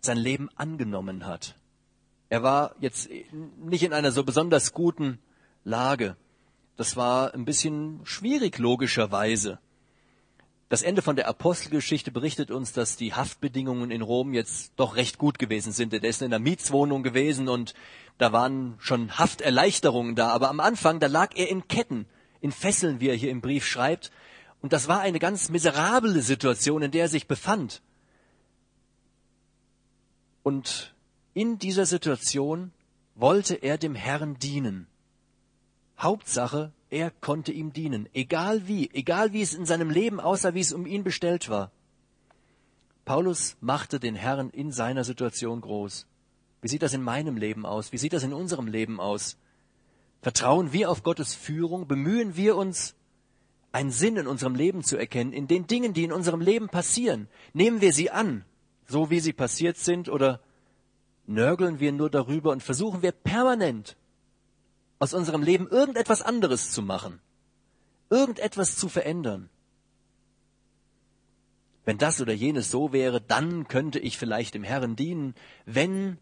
sein 0.00 0.16
Leben 0.16 0.48
angenommen 0.54 1.26
hat. 1.26 1.58
Er 2.28 2.42
war 2.42 2.74
jetzt 2.78 3.08
nicht 3.58 3.82
in 3.82 3.92
einer 3.92 4.12
so 4.12 4.22
besonders 4.22 4.72
guten 4.72 5.18
Lage. 5.64 6.16
Das 6.76 6.96
war 6.96 7.34
ein 7.34 7.44
bisschen 7.44 8.00
schwierig 8.04 8.58
logischerweise. 8.58 9.58
Das 10.68 10.82
Ende 10.82 11.00
von 11.00 11.16
der 11.16 11.28
Apostelgeschichte 11.28 12.10
berichtet 12.10 12.50
uns, 12.50 12.72
dass 12.72 12.96
die 12.96 13.14
Haftbedingungen 13.14 13.90
in 13.90 14.02
Rom 14.02 14.34
jetzt 14.34 14.72
doch 14.76 14.96
recht 14.96 15.16
gut 15.16 15.38
gewesen 15.38 15.72
sind. 15.72 15.94
Er 15.94 16.04
ist 16.04 16.20
in 16.20 16.26
einer 16.26 16.38
Mietswohnung 16.38 17.02
gewesen 17.02 17.48
und 17.48 17.72
da 18.18 18.32
waren 18.32 18.74
schon 18.78 19.18
Hafterleichterungen 19.18 20.14
da. 20.14 20.28
Aber 20.28 20.50
am 20.50 20.60
Anfang, 20.60 21.00
da 21.00 21.06
lag 21.06 21.34
er 21.36 21.48
in 21.48 21.68
Ketten, 21.68 22.06
in 22.42 22.52
Fesseln, 22.52 23.00
wie 23.00 23.08
er 23.08 23.14
hier 23.14 23.30
im 23.30 23.40
Brief 23.40 23.66
schreibt. 23.66 24.10
Und 24.60 24.74
das 24.74 24.88
war 24.88 25.00
eine 25.00 25.18
ganz 25.18 25.48
miserable 25.48 26.20
Situation, 26.20 26.82
in 26.82 26.90
der 26.90 27.04
er 27.04 27.08
sich 27.08 27.26
befand. 27.26 27.80
Und 30.42 30.94
in 31.32 31.58
dieser 31.58 31.86
Situation 31.86 32.72
wollte 33.14 33.54
er 33.54 33.78
dem 33.78 33.94
Herrn 33.94 34.38
dienen. 34.38 34.86
Hauptsache, 35.98 36.72
er 36.90 37.10
konnte 37.10 37.52
ihm 37.52 37.72
dienen, 37.72 38.08
egal 38.14 38.66
wie, 38.66 38.90
egal 38.92 39.32
wie 39.32 39.42
es 39.42 39.54
in 39.54 39.66
seinem 39.66 39.90
Leben 39.90 40.20
aussah, 40.20 40.54
wie 40.54 40.60
es 40.60 40.72
um 40.72 40.86
ihn 40.86 41.04
bestellt 41.04 41.48
war. 41.48 41.70
Paulus 43.04 43.56
machte 43.60 44.00
den 44.00 44.14
Herrn 44.14 44.50
in 44.50 44.72
seiner 44.72 45.04
Situation 45.04 45.60
groß. 45.60 46.06
Wie 46.60 46.68
sieht 46.68 46.82
das 46.82 46.94
in 46.94 47.02
meinem 47.02 47.36
Leben 47.36 47.66
aus? 47.66 47.92
Wie 47.92 47.98
sieht 47.98 48.12
das 48.12 48.22
in 48.22 48.32
unserem 48.32 48.66
Leben 48.66 49.00
aus? 49.00 49.38
Vertrauen 50.22 50.72
wir 50.72 50.90
auf 50.90 51.02
Gottes 51.02 51.34
Führung? 51.34 51.86
Bemühen 51.86 52.36
wir 52.36 52.56
uns, 52.56 52.94
einen 53.70 53.90
Sinn 53.90 54.16
in 54.16 54.26
unserem 54.26 54.54
Leben 54.54 54.82
zu 54.82 54.96
erkennen, 54.96 55.32
in 55.32 55.46
den 55.46 55.66
Dingen, 55.66 55.92
die 55.92 56.04
in 56.04 56.12
unserem 56.12 56.40
Leben 56.40 56.68
passieren? 56.68 57.28
Nehmen 57.52 57.80
wir 57.80 57.92
sie 57.92 58.10
an, 58.10 58.44
so 58.86 59.10
wie 59.10 59.20
sie 59.20 59.32
passiert 59.32 59.76
sind, 59.76 60.08
oder 60.08 60.40
nörgeln 61.26 61.78
wir 61.78 61.92
nur 61.92 62.10
darüber 62.10 62.50
und 62.50 62.62
versuchen 62.62 63.02
wir 63.02 63.12
permanent 63.12 63.96
aus 64.98 65.14
unserem 65.14 65.42
Leben 65.42 65.68
irgendetwas 65.68 66.22
anderes 66.22 66.70
zu 66.70 66.82
machen, 66.82 67.20
irgendetwas 68.10 68.76
zu 68.76 68.88
verändern? 68.88 69.48
Wenn 71.84 71.98
das 71.98 72.20
oder 72.20 72.34
jenes 72.34 72.70
so 72.70 72.92
wäre, 72.92 73.20
dann 73.20 73.66
könnte 73.66 73.98
ich 73.98 74.18
vielleicht 74.18 74.54
dem 74.54 74.64
Herrn 74.64 74.94
dienen. 74.94 75.34
Wenn 75.64 76.18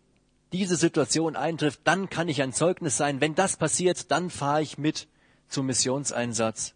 diese 0.52 0.76
Situation 0.76 1.34
eintrifft, 1.34 1.80
dann 1.84 2.08
kann 2.08 2.28
ich 2.28 2.40
ein 2.40 2.52
Zeugnis 2.52 2.96
sein. 2.96 3.20
Wenn 3.20 3.34
das 3.34 3.56
passiert, 3.56 4.10
dann 4.12 4.30
fahre 4.30 4.62
ich 4.62 4.78
mit 4.78 5.08
zum 5.48 5.66
Missionseinsatz. 5.66 6.74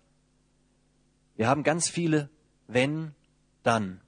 Wir 1.36 1.48
haben 1.48 1.62
ganz 1.62 1.88
viele 1.88 2.30
wenn, 2.72 3.14
dann. 3.62 4.00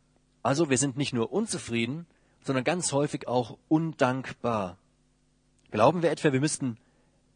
Also 0.42 0.70
wir 0.70 0.78
sind 0.78 0.96
nicht 0.96 1.12
nur 1.12 1.32
unzufrieden, 1.32 2.06
sondern 2.44 2.64
ganz 2.64 2.92
häufig 2.92 3.28
auch 3.28 3.58
undankbar. 3.68 4.78
Glauben 5.70 6.02
wir 6.02 6.10
etwa, 6.10 6.32
wir 6.32 6.40
müssten, 6.40 6.76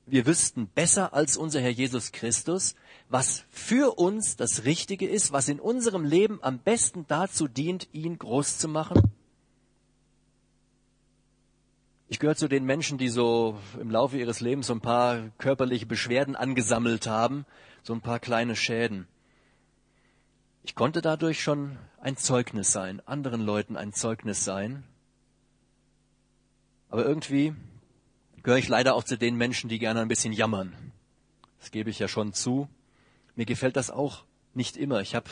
wir 0.07 0.25
wüssten 0.25 0.69
besser 0.69 1.13
als 1.15 1.37
unser 1.37 1.61
Herr 1.61 1.71
Jesus 1.71 2.13
Christus, 2.13 2.77
was 3.09 3.45
für 3.51 3.99
uns 3.99 4.37
das 4.37 4.65
Richtige 4.65 5.09
ist, 5.09 5.33
was 5.33 5.49
in 5.49 5.59
unserem 5.59 6.05
Leben 6.05 6.39
am 6.43 6.59
besten 6.59 7.05
dazu 7.09 7.49
dient, 7.49 7.89
ihn 7.93 8.19
groß 8.19 8.59
zu 8.59 8.69
machen? 8.69 9.13
Ich 12.09 12.21
gehöre 12.21 12.37
zu 12.37 12.47
den 12.47 12.65
Menschen, 12.65 12.99
die 12.99 13.09
so 13.09 13.59
im 13.81 13.91
Laufe 13.91 14.17
ihres 14.17 14.41
Lebens 14.41 14.69
so 14.69 14.75
ein 14.75 14.81
paar 14.81 15.31
körperliche 15.39 15.87
Beschwerden 15.87 16.37
angesammelt 16.37 17.09
haben, 17.09 17.45
so 17.83 17.93
ein 17.93 18.01
paar 18.01 18.21
kleine 18.21 18.55
Schäden. 18.55 19.09
Ich 20.63 20.77
konnte 20.77 21.03
dadurch 21.03 21.43
schon 21.43 21.79
ein 22.01 22.17
Zeugnis 22.17 22.71
sein, 22.71 23.03
anderen 23.07 23.41
Leuten 23.41 23.77
ein 23.77 23.93
Zeugnis 23.93 24.45
sein. 24.45 24.85
Aber 26.91 27.05
irgendwie 27.05 27.55
gehöre 28.47 28.59
ich 28.59 28.69
leider 28.69 28.95
auch 28.95 29.03
zu 29.03 29.19
den 29.19 29.35
Menschen, 29.35 29.69
die 29.69 29.81
gerne 29.81 30.03
ein 30.03 30.07
bisschen 30.07 30.33
jammern. 30.33 30.93
Das 31.59 31.73
gebe 31.73 31.91
ich 31.91 31.99
ja 31.99 32.07
schon 32.07 32.33
zu. 32.33 32.69
Mir 33.35 33.45
gefällt 33.45 33.75
das 33.75 33.91
auch 33.91 34.23
nicht 34.55 34.77
immer. 34.77 35.01
Ich 35.01 35.17
habe 35.17 35.29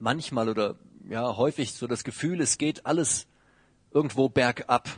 manchmal 0.00 0.48
oder 0.48 0.74
ja 1.08 1.36
häufig 1.36 1.74
so 1.74 1.86
das 1.86 2.02
Gefühl, 2.02 2.40
es 2.40 2.58
geht 2.58 2.86
alles 2.86 3.28
irgendwo 3.92 4.28
bergab. 4.28 4.88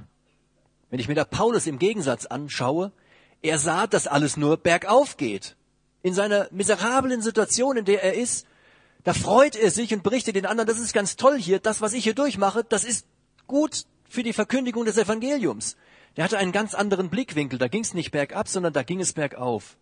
Wenn 0.88 0.98
ich 0.98 1.08
mir 1.08 1.14
da 1.14 1.26
Paulus 1.26 1.66
im 1.66 1.78
Gegensatz 1.78 2.24
anschaue, 2.24 2.90
er 3.42 3.58
sah, 3.58 3.86
dass 3.86 4.06
alles 4.06 4.38
nur 4.38 4.56
bergauf 4.56 5.18
geht. 5.18 5.56
In 6.02 6.14
seiner 6.14 6.48
miserablen 6.52 7.20
Situation, 7.20 7.76
in 7.76 7.84
der 7.84 8.02
er 8.02 8.14
ist, 8.14 8.46
da 9.04 9.12
freut 9.12 9.56
er 9.56 9.70
sich 9.70 9.92
und 9.92 10.02
berichtet 10.02 10.36
den 10.36 10.46
anderen, 10.46 10.68
das 10.68 10.78
ist 10.78 10.94
ganz 10.94 11.16
toll 11.16 11.38
hier, 11.38 11.58
das, 11.58 11.82
was 11.82 11.92
ich 11.92 12.04
hier 12.04 12.14
durchmache, 12.14 12.64
das 12.64 12.84
ist 12.84 13.06
gut 13.46 13.84
für 14.08 14.22
die 14.22 14.32
Verkündigung 14.32 14.86
des 14.86 14.96
Evangeliums. 14.96 15.76
Der 16.16 16.24
hatte 16.24 16.38
einen 16.38 16.52
ganz 16.52 16.74
anderen 16.74 17.10
Blickwinkel, 17.10 17.58
da 17.58 17.68
ging 17.68 17.82
es 17.82 17.94
nicht 17.94 18.10
bergab, 18.10 18.48
sondern 18.48 18.72
da 18.72 18.82
ging 18.82 19.00
es 19.00 19.12
bergauf. 19.12 19.76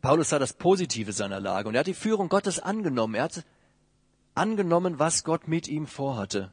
Paulus 0.00 0.28
sah 0.28 0.38
das 0.38 0.52
Positive 0.52 1.12
seiner 1.12 1.40
Lage 1.40 1.68
und 1.68 1.74
er 1.74 1.80
hat 1.80 1.86
die 1.86 1.94
Führung 1.94 2.28
Gottes 2.28 2.60
angenommen. 2.60 3.14
Er 3.14 3.24
hat 3.24 3.44
angenommen, 4.34 4.98
was 4.98 5.24
Gott 5.24 5.48
mit 5.48 5.68
ihm 5.68 5.86
vorhatte. 5.86 6.52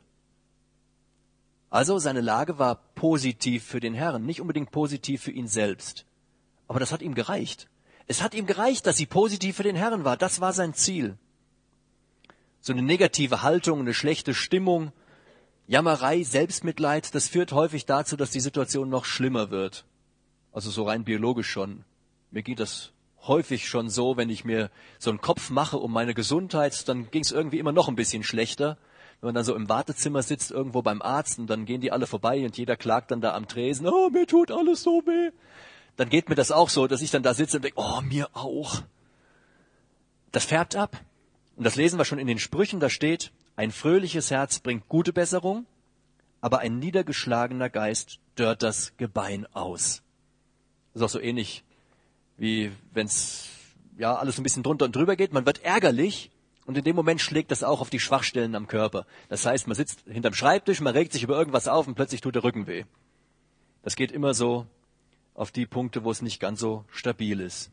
Also 1.69 1.99
seine 1.99 2.21
Lage 2.21 2.57
war 2.57 2.75
positiv 2.95 3.65
für 3.65 3.79
den 3.79 3.93
Herrn, 3.93 4.25
nicht 4.25 4.41
unbedingt 4.41 4.71
positiv 4.71 5.21
für 5.21 5.31
ihn 5.31 5.47
selbst. 5.47 6.05
Aber 6.67 6.79
das 6.79 6.91
hat 6.91 7.01
ihm 7.01 7.15
gereicht. 7.15 7.67
Es 8.07 8.21
hat 8.21 8.33
ihm 8.33 8.45
gereicht, 8.45 8.87
dass 8.87 8.97
sie 8.97 9.05
positiv 9.05 9.57
für 9.57 9.63
den 9.63 9.75
Herrn 9.75 10.05
war. 10.05 10.15
Das 10.15 10.41
war 10.41 10.53
sein 10.53 10.73
Ziel. 10.73 11.17
So 12.61 12.73
eine 12.73 12.81
negative 12.81 13.41
Haltung, 13.41 13.81
eine 13.81 13.93
schlechte 13.93 14.33
Stimmung, 14.33 14.91
Jammerei, 15.67 16.23
Selbstmitleid, 16.23 17.15
das 17.15 17.27
führt 17.27 17.51
häufig 17.51 17.85
dazu, 17.85 18.15
dass 18.15 18.31
die 18.31 18.39
Situation 18.39 18.89
noch 18.89 19.05
schlimmer 19.05 19.49
wird. 19.49 19.85
Also 20.51 20.69
so 20.69 20.83
rein 20.83 21.03
biologisch 21.03 21.49
schon. 21.49 21.83
Mir 22.31 22.43
geht 22.43 22.59
das 22.59 22.91
häufig 23.27 23.67
schon 23.67 23.89
so, 23.89 24.17
wenn 24.17 24.29
ich 24.29 24.45
mir 24.45 24.69
so 24.99 25.09
einen 25.09 25.21
Kopf 25.21 25.49
mache 25.49 25.77
um 25.77 25.91
meine 25.91 26.13
Gesundheit, 26.13 26.87
dann 26.87 27.09
ging 27.09 27.23
es 27.23 27.31
irgendwie 27.31 27.59
immer 27.59 27.71
noch 27.71 27.87
ein 27.87 27.95
bisschen 27.95 28.23
schlechter 28.23 28.77
wenn 29.21 29.29
man 29.29 29.35
dann 29.35 29.43
so 29.43 29.55
im 29.55 29.69
Wartezimmer 29.69 30.21
sitzt, 30.21 30.51
irgendwo 30.51 30.81
beim 30.81 31.01
Arzt, 31.01 31.39
und 31.39 31.47
dann 31.47 31.65
gehen 31.65 31.81
die 31.81 31.91
alle 31.91 32.07
vorbei 32.07 32.43
und 32.45 32.57
jeder 32.57 32.75
klagt 32.75 33.11
dann 33.11 33.21
da 33.21 33.33
am 33.33 33.47
Tresen, 33.47 33.87
oh, 33.87 34.09
mir 34.09 34.27
tut 34.27 34.51
alles 34.51 34.83
so 34.83 35.01
weh. 35.05 35.31
Dann 35.95 36.09
geht 36.09 36.29
mir 36.29 36.35
das 36.35 36.51
auch 36.51 36.69
so, 36.69 36.87
dass 36.87 37.01
ich 37.01 37.11
dann 37.11 37.23
da 37.23 37.33
sitze 37.33 37.57
und 37.57 37.63
denke, 37.63 37.79
oh, 37.79 38.01
mir 38.01 38.29
auch. 38.33 38.81
Das 40.31 40.45
färbt 40.45 40.75
ab. 40.75 41.01
Und 41.55 41.63
das 41.63 41.75
lesen 41.75 41.97
wir 41.97 42.05
schon 42.05 42.19
in 42.19 42.27
den 42.27 42.39
Sprüchen, 42.39 42.79
da 42.79 42.89
steht, 42.89 43.31
ein 43.55 43.71
fröhliches 43.71 44.31
Herz 44.31 44.59
bringt 44.59 44.87
gute 44.89 45.13
Besserung, 45.13 45.65
aber 46.41 46.59
ein 46.59 46.79
niedergeschlagener 46.79 47.69
Geist 47.69 48.19
dört 48.35 48.63
das 48.63 48.95
Gebein 48.97 49.47
aus. 49.53 50.03
Das 50.93 51.01
ist 51.01 51.05
auch 51.05 51.09
so 51.09 51.19
ähnlich, 51.19 51.63
wie 52.37 52.71
wenn's 52.93 53.49
ja 53.97 54.15
alles 54.15 54.37
ein 54.37 54.43
bisschen 54.43 54.63
drunter 54.63 54.85
und 54.85 54.95
drüber 54.95 55.15
geht. 55.15 55.33
Man 55.33 55.45
wird 55.45 55.63
ärgerlich, 55.63 56.31
und 56.65 56.77
in 56.77 56.83
dem 56.83 56.95
Moment 56.95 57.21
schlägt 57.21 57.51
das 57.51 57.63
auch 57.63 57.79
auf 57.79 57.89
die 57.89 57.99
Schwachstellen 57.99 58.55
am 58.55 58.67
Körper. 58.67 59.05
Das 59.29 59.45
heißt, 59.45 59.67
man 59.67 59.75
sitzt 59.75 60.01
hinterm 60.07 60.33
Schreibtisch, 60.33 60.81
man 60.81 60.93
regt 60.93 61.13
sich 61.13 61.23
über 61.23 61.37
irgendwas 61.37 61.67
auf 61.67 61.87
und 61.87 61.95
plötzlich 61.95 62.21
tut 62.21 62.35
der 62.35 62.43
Rücken 62.43 62.67
weh. 62.67 62.85
Das 63.83 63.95
geht 63.95 64.11
immer 64.11 64.33
so 64.33 64.65
auf 65.35 65.51
die 65.51 65.67
Punkte, 65.67 66.03
wo 66.03 66.11
es 66.11 66.23
nicht 66.23 66.39
ganz 66.39 66.59
so 66.59 66.83
stabil 66.89 67.39
ist. 67.39 67.69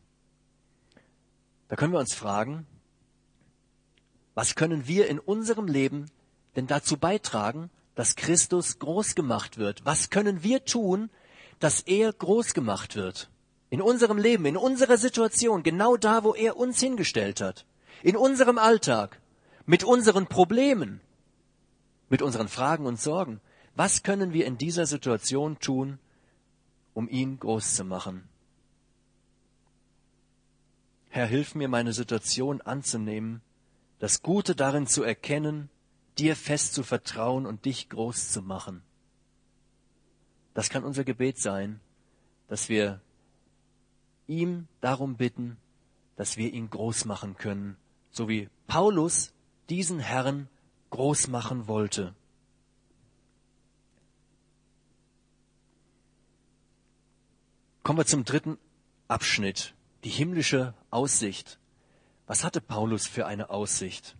Da 1.69 1.75
können 1.75 1.93
wir 1.93 1.99
uns 1.99 2.13
fragen, 2.13 2.67
was 4.35 4.55
können 4.55 4.87
wir 4.87 5.07
in 5.07 5.19
unserem 5.19 5.67
Leben 5.67 6.09
denn 6.55 6.67
dazu 6.67 6.97
beitragen, 6.97 7.69
dass 7.95 8.15
Christus 8.15 8.79
groß 8.79 9.15
gemacht 9.15 9.57
wird? 9.57 9.85
Was 9.85 10.09
können 10.09 10.43
wir 10.43 10.65
tun, 10.65 11.09
dass 11.59 11.81
er 11.81 12.11
groß 12.11 12.53
gemacht 12.53 12.95
wird? 12.95 13.29
In 13.69 13.81
unserem 13.81 14.17
Leben, 14.17 14.45
in 14.45 14.57
unserer 14.57 14.97
Situation, 14.97 15.63
genau 15.63 15.97
da, 15.97 16.23
wo 16.23 16.33
er 16.33 16.57
uns 16.57 16.79
hingestellt 16.79 17.41
hat 17.41 17.65
in 18.03 18.17
unserem 18.17 18.57
Alltag, 18.57 19.19
mit 19.65 19.83
unseren 19.83 20.27
Problemen, 20.27 20.99
mit 22.09 22.21
unseren 22.21 22.49
Fragen 22.49 22.85
und 22.85 22.99
Sorgen. 22.99 23.39
Was 23.75 24.03
können 24.03 24.33
wir 24.33 24.45
in 24.45 24.57
dieser 24.57 24.85
Situation 24.85 25.57
tun, 25.59 25.97
um 26.93 27.09
ihn 27.09 27.39
groß 27.39 27.75
zu 27.75 27.85
machen? 27.85 28.27
Herr, 31.09 31.25
hilf 31.25 31.55
mir, 31.55 31.69
meine 31.69 31.93
Situation 31.93 32.61
anzunehmen, 32.61 33.41
das 34.03 34.21
Gute 34.21 34.53
darin 34.53 34.85
zu 34.85 35.03
erkennen, 35.03 35.69
dir 36.17 36.35
fest 36.35 36.73
zu 36.73 36.83
vertrauen 36.83 37.45
und 37.45 37.63
dich 37.63 37.87
groß 37.87 38.31
zu 38.31 38.41
machen. 38.41 38.83
Das 40.53 40.69
kann 40.69 40.83
unser 40.83 41.03
Gebet 41.03 41.39
sein, 41.39 41.79
dass 42.49 42.67
wir 42.67 42.99
ihm 44.27 44.67
darum 44.81 45.15
bitten, 45.15 45.57
dass 46.15 46.37
wir 46.37 46.51
ihn 46.51 46.69
groß 46.69 47.05
machen 47.05 47.37
können 47.37 47.77
so 48.13 48.29
wie 48.29 48.47
Paulus 48.67 49.33
diesen 49.69 49.99
Herrn 49.99 50.47
groß 50.91 51.27
machen 51.27 51.67
wollte. 51.67 52.15
Kommen 57.81 57.99
wir 57.99 58.05
zum 58.05 58.23
dritten 58.23 58.57
Abschnitt, 59.07 59.73
die 60.03 60.09
himmlische 60.09 60.73
Aussicht. 60.89 61.59
Was 62.25 62.43
hatte 62.43 62.61
Paulus 62.61 63.07
für 63.07 63.25
eine 63.25 63.49
Aussicht? 63.49 64.15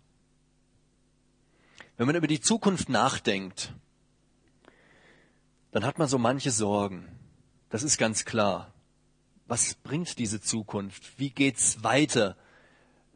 Wenn 1.97 2.07
man 2.07 2.15
über 2.15 2.27
die 2.27 2.41
Zukunft 2.41 2.89
nachdenkt, 2.89 3.73
dann 5.71 5.85
hat 5.85 5.99
man 5.99 6.07
so 6.07 6.17
manche 6.17 6.51
Sorgen. 6.51 7.07
Das 7.69 7.83
ist 7.83 7.97
ganz 7.97 8.25
klar. 8.25 8.73
Was 9.47 9.75
bringt 9.75 10.19
diese 10.19 10.41
Zukunft? 10.41 11.17
Wie 11.17 11.29
geht's 11.29 11.83
weiter? 11.83 12.35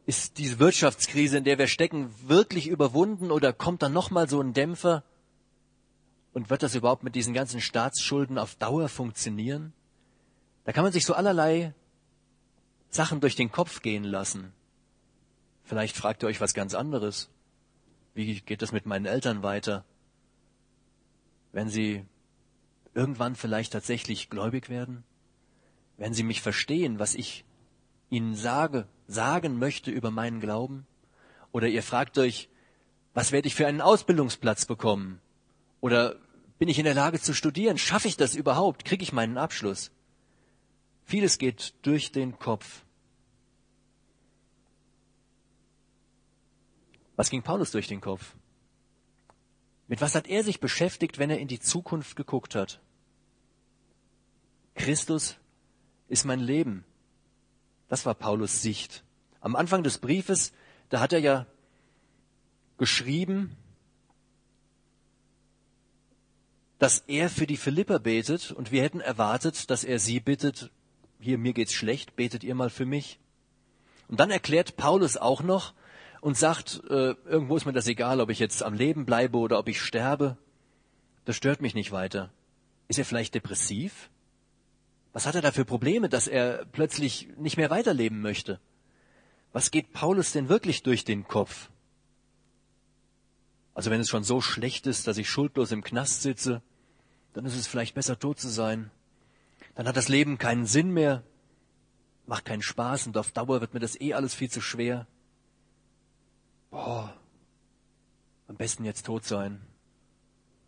Ist 0.06 0.38
diese 0.38 0.58
Wirtschaftskrise, 0.58 1.38
in 1.38 1.44
der 1.44 1.58
wir 1.58 1.68
stecken, 1.68 2.14
wirklich 2.26 2.66
überwunden 2.66 3.30
oder 3.30 3.52
kommt 3.52 3.82
dann 3.82 3.92
nochmal 3.92 4.28
so 4.28 4.40
ein 4.40 4.54
Dämpfer? 4.54 5.04
Und 6.32 6.50
wird 6.50 6.62
das 6.62 6.74
überhaupt 6.74 7.02
mit 7.02 7.14
diesen 7.14 7.34
ganzen 7.34 7.60
Staatsschulden 7.60 8.38
auf 8.38 8.54
Dauer 8.54 8.88
funktionieren? 8.88 9.72
Da 10.64 10.72
kann 10.72 10.84
man 10.84 10.92
sich 10.92 11.04
so 11.04 11.14
allerlei 11.14 11.74
Sachen 12.90 13.20
durch 13.20 13.36
den 13.36 13.50
Kopf 13.50 13.82
gehen 13.82 14.04
lassen. 14.04 14.52
Vielleicht 15.68 15.98
fragt 15.98 16.22
ihr 16.22 16.28
euch 16.28 16.40
was 16.40 16.54
ganz 16.54 16.74
anderes. 16.74 17.28
Wie 18.14 18.40
geht 18.40 18.62
das 18.62 18.72
mit 18.72 18.86
meinen 18.86 19.04
Eltern 19.04 19.42
weiter? 19.42 19.84
Wenn 21.52 21.68
sie 21.68 22.06
irgendwann 22.94 23.36
vielleicht 23.36 23.74
tatsächlich 23.74 24.30
gläubig 24.30 24.70
werden? 24.70 25.04
Wenn 25.98 26.14
sie 26.14 26.22
mich 26.22 26.40
verstehen, 26.40 26.98
was 26.98 27.14
ich 27.14 27.44
ihnen 28.08 28.34
sage, 28.34 28.88
sagen 29.08 29.58
möchte 29.58 29.90
über 29.90 30.10
meinen 30.10 30.40
Glauben? 30.40 30.86
Oder 31.52 31.68
ihr 31.68 31.82
fragt 31.82 32.16
euch, 32.16 32.48
was 33.12 33.30
werde 33.30 33.48
ich 33.48 33.54
für 33.54 33.66
einen 33.66 33.82
Ausbildungsplatz 33.82 34.64
bekommen? 34.64 35.20
Oder 35.82 36.16
Bin 36.58 36.68
ich 36.68 36.78
in 36.78 36.86
der 36.86 36.94
Lage 36.94 37.20
zu 37.20 37.34
studieren? 37.34 37.76
Schaffe 37.76 38.08
ich 38.08 38.16
das 38.16 38.34
überhaupt? 38.34 38.86
Kriege 38.86 39.02
ich 39.02 39.12
meinen 39.12 39.36
Abschluss? 39.36 39.92
Vieles 41.04 41.36
geht 41.36 41.74
durch 41.82 42.10
den 42.10 42.38
Kopf. 42.38 42.84
Was 47.18 47.30
ging 47.30 47.42
Paulus 47.42 47.72
durch 47.72 47.88
den 47.88 48.00
Kopf? 48.00 48.36
Mit 49.88 50.00
was 50.00 50.14
hat 50.14 50.28
er 50.28 50.44
sich 50.44 50.60
beschäftigt, 50.60 51.18
wenn 51.18 51.30
er 51.30 51.40
in 51.40 51.48
die 51.48 51.58
Zukunft 51.58 52.14
geguckt 52.14 52.54
hat? 52.54 52.80
Christus 54.76 55.34
ist 56.06 56.24
mein 56.24 56.38
Leben. 56.38 56.84
Das 57.88 58.06
war 58.06 58.14
Paulus 58.14 58.62
Sicht. 58.62 59.02
Am 59.40 59.56
Anfang 59.56 59.82
des 59.82 59.98
Briefes, 59.98 60.52
da 60.90 61.00
hat 61.00 61.12
er 61.12 61.18
ja 61.18 61.46
geschrieben, 62.76 63.56
dass 66.78 67.00
er 67.08 67.30
für 67.30 67.48
die 67.48 67.56
Philipper 67.56 67.98
betet 67.98 68.52
und 68.52 68.70
wir 68.70 68.84
hätten 68.84 69.00
erwartet, 69.00 69.70
dass 69.70 69.82
er 69.82 69.98
sie 69.98 70.20
bittet, 70.20 70.70
hier 71.18 71.36
mir 71.36 71.52
geht's 71.52 71.72
schlecht, 71.72 72.14
betet 72.14 72.44
ihr 72.44 72.54
mal 72.54 72.70
für 72.70 72.86
mich. 72.86 73.18
Und 74.06 74.20
dann 74.20 74.30
erklärt 74.30 74.76
Paulus 74.76 75.16
auch 75.16 75.42
noch 75.42 75.74
und 76.20 76.36
sagt, 76.36 76.82
äh, 76.88 77.14
irgendwo 77.24 77.56
ist 77.56 77.66
mir 77.66 77.72
das 77.72 77.86
egal, 77.86 78.20
ob 78.20 78.30
ich 78.30 78.38
jetzt 78.38 78.62
am 78.62 78.74
Leben 78.74 79.06
bleibe 79.06 79.38
oder 79.38 79.58
ob 79.58 79.68
ich 79.68 79.80
sterbe. 79.80 80.36
Das 81.24 81.36
stört 81.36 81.60
mich 81.60 81.74
nicht 81.74 81.92
weiter. 81.92 82.32
Ist 82.88 82.98
er 82.98 83.04
vielleicht 83.04 83.34
depressiv? 83.34 84.10
Was 85.12 85.26
hat 85.26 85.34
er 85.34 85.42
da 85.42 85.52
für 85.52 85.64
Probleme, 85.64 86.08
dass 86.08 86.26
er 86.26 86.64
plötzlich 86.66 87.28
nicht 87.36 87.56
mehr 87.56 87.70
weiterleben 87.70 88.20
möchte? 88.20 88.60
Was 89.52 89.70
geht 89.70 89.92
Paulus 89.92 90.32
denn 90.32 90.48
wirklich 90.48 90.82
durch 90.82 91.04
den 91.04 91.26
Kopf? 91.26 91.70
Also 93.74 93.90
wenn 93.90 94.00
es 94.00 94.08
schon 94.08 94.24
so 94.24 94.40
schlecht 94.40 94.86
ist, 94.86 95.06
dass 95.06 95.18
ich 95.18 95.28
schuldlos 95.28 95.70
im 95.70 95.84
Knast 95.84 96.22
sitze, 96.22 96.62
dann 97.32 97.44
ist 97.44 97.56
es 97.56 97.66
vielleicht 97.66 97.94
besser 97.94 98.18
tot 98.18 98.40
zu 98.40 98.48
sein. 98.48 98.90
Dann 99.74 99.86
hat 99.86 99.96
das 99.96 100.08
Leben 100.08 100.38
keinen 100.38 100.66
Sinn 100.66 100.90
mehr, 100.90 101.22
macht 102.26 102.44
keinen 102.44 102.62
Spaß 102.62 103.06
und 103.06 103.16
auf 103.16 103.30
Dauer 103.30 103.60
wird 103.60 103.74
mir 103.74 103.80
das 103.80 104.00
eh 104.00 104.14
alles 104.14 104.34
viel 104.34 104.50
zu 104.50 104.60
schwer. 104.60 105.06
Boah, 106.70 107.14
am 108.46 108.56
besten 108.56 108.84
jetzt 108.84 109.06
tot 109.06 109.24
sein. 109.24 109.60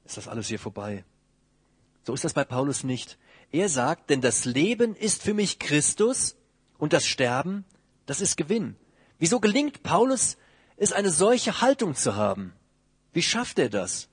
Ist 0.04 0.16
das 0.16 0.28
alles 0.28 0.48
hier 0.48 0.58
vorbei? 0.58 1.04
So 2.04 2.14
ist 2.14 2.24
das 2.24 2.34
bei 2.34 2.44
Paulus 2.44 2.84
nicht. 2.84 3.18
Er 3.52 3.68
sagt, 3.68 4.10
denn 4.10 4.20
das 4.20 4.44
Leben 4.44 4.94
ist 4.94 5.22
für 5.22 5.34
mich 5.34 5.58
Christus 5.58 6.36
und 6.78 6.92
das 6.92 7.06
Sterben, 7.06 7.64
das 8.06 8.20
ist 8.20 8.36
Gewinn. 8.36 8.76
Wieso 9.18 9.40
gelingt 9.40 9.82
Paulus 9.82 10.36
es, 10.76 10.92
eine 10.92 11.10
solche 11.10 11.60
Haltung 11.60 11.94
zu 11.94 12.16
haben? 12.16 12.54
Wie 13.12 13.22
schafft 13.22 13.58
er 13.58 13.68
das? 13.68 14.08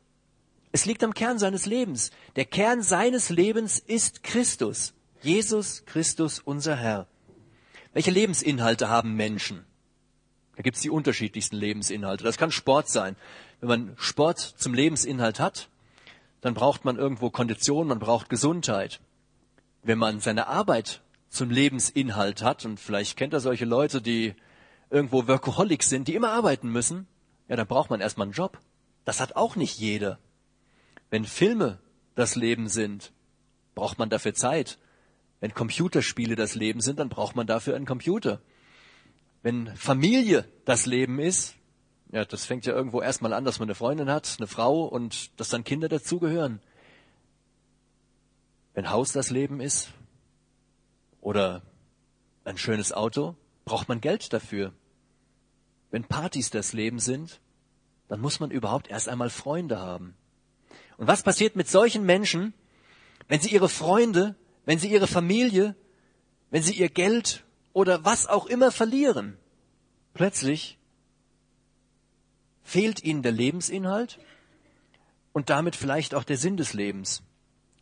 Es 0.71 0.85
liegt 0.85 1.03
am 1.03 1.13
Kern 1.13 1.39
seines 1.39 1.65
Lebens. 1.65 2.11
Der 2.35 2.45
Kern 2.45 2.81
seines 2.83 3.29
Lebens 3.29 3.79
ist 3.79 4.23
Christus. 4.23 4.93
Jesus 5.21 5.85
Christus, 5.85 6.39
unser 6.39 6.75
Herr. 6.75 7.07
Welche 7.93 8.11
Lebensinhalte 8.11 8.89
haben 8.89 9.15
Menschen? 9.15 9.65
Da 10.57 10.63
gibt 10.63 10.75
es 10.75 10.81
die 10.81 10.89
unterschiedlichsten 10.89 11.55
Lebensinhalte. 11.55 12.23
Das 12.23 12.37
kann 12.37 12.49
Sport 12.51 12.89
sein. 12.89 13.15
Wenn 13.59 13.69
man 13.69 13.93
Sport 13.95 14.39
zum 14.39 14.73
Lebensinhalt 14.73 15.39
hat, 15.39 15.69
dann 16.41 16.55
braucht 16.55 16.83
man 16.83 16.97
irgendwo 16.97 17.29
Kondition, 17.29 17.87
man 17.87 17.99
braucht 17.99 18.27
Gesundheit. 18.27 18.99
Wenn 19.83 19.99
man 19.99 20.19
seine 20.19 20.47
Arbeit 20.47 21.03
zum 21.29 21.51
Lebensinhalt 21.51 22.41
hat, 22.41 22.65
und 22.65 22.79
vielleicht 22.79 23.17
kennt 23.17 23.33
er 23.33 23.39
solche 23.39 23.65
Leute, 23.65 24.01
die 24.01 24.33
irgendwo 24.89 25.27
Workaholics 25.27 25.89
sind, 25.89 26.07
die 26.07 26.15
immer 26.15 26.31
arbeiten 26.31 26.71
müssen, 26.71 27.05
ja, 27.47 27.55
dann 27.55 27.67
braucht 27.67 27.91
man 27.91 28.01
erstmal 28.01 28.25
einen 28.25 28.33
Job. 28.33 28.57
Das 29.05 29.19
hat 29.19 29.35
auch 29.35 29.55
nicht 29.57 29.77
jeder. 29.77 30.17
Wenn 31.11 31.25
Filme 31.25 31.77
das 32.15 32.35
Leben 32.35 32.67
sind, 32.67 33.11
braucht 33.75 33.99
man 33.99 34.09
dafür 34.09 34.33
Zeit. 34.33 34.79
Wenn 35.39 35.53
Computerspiele 35.53 36.35
das 36.35 36.55
Leben 36.55 36.81
sind, 36.81 36.97
dann 36.97 37.09
braucht 37.09 37.35
man 37.35 37.45
dafür 37.45 37.75
einen 37.75 37.85
Computer. 37.85 38.41
Wenn 39.41 39.75
Familie 39.75 40.45
das 40.65 40.85
Leben 40.85 41.19
ist, 41.19 41.55
ja, 42.11 42.25
das 42.25 42.45
fängt 42.45 42.65
ja 42.65 42.73
irgendwo 42.73 43.01
erstmal 43.01 43.33
an, 43.33 43.43
dass 43.43 43.59
man 43.59 43.67
eine 43.67 43.75
Freundin 43.75 44.09
hat, 44.09 44.35
eine 44.37 44.47
Frau 44.47 44.85
und 44.85 45.39
dass 45.39 45.49
dann 45.49 45.63
Kinder 45.63 45.89
dazugehören. 45.89 46.61
Wenn 48.73 48.89
Haus 48.89 49.11
das 49.11 49.29
Leben 49.29 49.59
ist 49.59 49.91
oder 51.19 51.63
ein 52.45 52.57
schönes 52.57 52.93
Auto, 52.93 53.35
braucht 53.65 53.89
man 53.89 53.99
Geld 53.99 54.31
dafür. 54.31 54.73
Wenn 55.91 56.05
Partys 56.05 56.49
das 56.49 56.73
Leben 56.73 56.99
sind, 56.99 57.41
dann 58.07 58.21
muss 58.21 58.39
man 58.39 58.51
überhaupt 58.51 58.87
erst 58.87 59.09
einmal 59.09 59.29
Freunde 59.29 59.79
haben. 59.79 60.15
Und 60.97 61.07
was 61.07 61.23
passiert 61.23 61.55
mit 61.55 61.69
solchen 61.69 62.05
Menschen, 62.05 62.53
wenn 63.27 63.41
sie 63.41 63.49
ihre 63.49 63.69
Freunde, 63.69 64.35
wenn 64.65 64.79
sie 64.79 64.89
ihre 64.89 65.07
Familie, 65.07 65.75
wenn 66.49 66.63
sie 66.63 66.73
ihr 66.73 66.89
Geld 66.89 67.43
oder 67.77 68.03
was 68.03 68.25
auch 68.25 68.47
immer 68.47 68.71
verlieren? 68.71 69.37
Plötzlich 70.15 70.79
fehlt 72.63 73.03
ihnen 73.03 73.21
der 73.21 73.31
Lebensinhalt 73.31 74.17
und 75.31 75.51
damit 75.51 75.75
vielleicht 75.75 76.15
auch 76.15 76.23
der 76.23 76.37
Sinn 76.37 76.57
des 76.57 76.73
Lebens. 76.73 77.21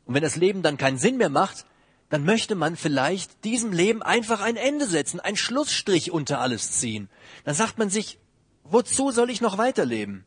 Und 0.03 0.13
wenn 0.13 0.21
das 0.21 0.35
Leben 0.35 0.63
dann 0.63 0.75
keinen 0.75 0.97
Sinn 0.97 1.15
mehr 1.15 1.29
macht, 1.29 1.65
dann 2.09 2.25
möchte 2.25 2.55
man 2.55 2.75
vielleicht 2.75 3.45
diesem 3.45 3.71
Leben 3.71 4.03
einfach 4.03 4.41
ein 4.41 4.57
Ende 4.57 4.85
setzen, 4.85 5.21
einen 5.21 5.37
Schlussstrich 5.37 6.11
unter 6.11 6.41
alles 6.41 6.73
ziehen. 6.73 7.07
Dann 7.45 7.55
sagt 7.55 7.77
man 7.77 7.89
sich, 7.89 8.19
wozu 8.65 9.11
soll 9.11 9.29
ich 9.29 9.39
noch 9.39 9.57
weiterleben? 9.57 10.25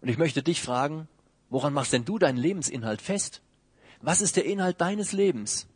Und 0.00 0.08
ich 0.08 0.16
möchte 0.16 0.44
dich 0.44 0.62
fragen, 0.62 1.08
woran 1.48 1.72
machst 1.72 1.92
denn 1.92 2.04
du 2.04 2.20
deinen 2.20 2.38
Lebensinhalt 2.38 3.02
fest? 3.02 3.42
Was 4.00 4.20
ist 4.20 4.36
der 4.36 4.44
Inhalt 4.44 4.80
deines 4.80 5.10
Lebens? 5.10 5.66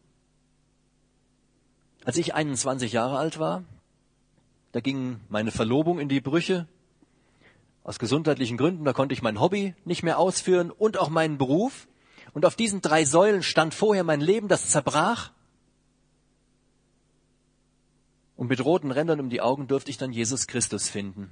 Als 2.05 2.19
ich 2.19 2.35
21 2.35 2.93
Jahre 2.93 3.19
alt 3.19 3.39
war, 3.39 3.65
da 4.73 4.81
ging 4.81 5.21
meine 5.29 5.51
Verlobung 5.51 5.99
in 5.99 6.09
die 6.09 6.21
Brüche. 6.21 6.69
Aus 7.83 7.99
gesundheitlichen 7.99 8.57
Gründen, 8.57 8.85
da 8.85 8.93
konnte 8.93 9.15
ich 9.15 9.23
mein 9.23 9.41
Hobby 9.41 9.75
nicht 9.85 10.03
mehr 10.03 10.19
ausführen 10.19 10.71
und 10.71 10.99
auch 10.99 11.09
meinen 11.09 11.39
Beruf. 11.39 11.87
Und 12.33 12.45
auf 12.45 12.57
diesen 12.57 12.81
drei 12.81 13.05
Säulen 13.05 13.43
stand 13.43 13.75
vorher 13.75 14.05
mein 14.05 14.21
Leben, 14.21 14.49
das 14.49 14.69
zerbrach. 14.69 15.33
Und 18.37 18.49
mit 18.49 18.65
roten 18.65 18.91
Rändern 18.91 19.21
um 19.21 19.31
die 19.31 19.41
Augen 19.41 19.69
durfte 19.69 19.91
ich 19.91 19.99
dann 19.99 20.13
Jesus 20.13 20.47
Christus 20.47 20.89
finden. 20.89 21.31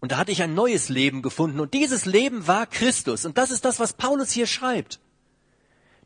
Und 0.00 0.12
da 0.12 0.18
hatte 0.18 0.30
ich 0.30 0.42
ein 0.42 0.54
neues 0.54 0.88
Leben 0.88 1.22
gefunden. 1.22 1.58
Und 1.58 1.74
dieses 1.74 2.06
Leben 2.06 2.46
war 2.46 2.66
Christus. 2.66 3.24
Und 3.24 3.36
das 3.36 3.50
ist 3.50 3.64
das, 3.64 3.80
was 3.80 3.94
Paulus 3.94 4.30
hier 4.30 4.46
schreibt. 4.46 5.00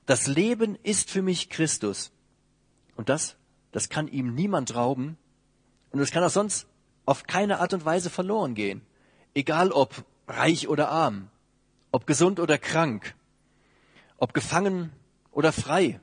Das 0.07 0.27
Leben 0.27 0.77
ist 0.83 1.11
für 1.11 1.23
mich 1.23 1.51
Christus. 1.51 2.11
Und 2.97 3.09
das, 3.11 3.37
das 3.73 3.89
kann 3.89 4.07
ihm 4.07 4.35
niemand 4.35 4.75
rauben. 4.75 5.17
Und 5.91 6.01
es 6.01 6.11
kann 6.11 6.23
auch 6.23 6.31
sonst 6.31 6.67
auf 7.05 7.25
keine 7.25 7.59
Art 7.59 7.75
und 7.75 7.85
Weise 7.85 8.11
verloren 8.11 8.55
gehen. 8.55 8.83
Egal 9.35 9.73
ob 9.73 10.05
reich 10.29 10.69
oder 10.69 10.91
arm, 10.91 11.29
ob 11.91 12.07
gesund 12.07 12.39
oder 12.39 12.59
krank, 12.59 13.15
ob 14.19 14.35
gefangen 14.35 14.93
oder 15.33 15.53
frei, 15.53 16.01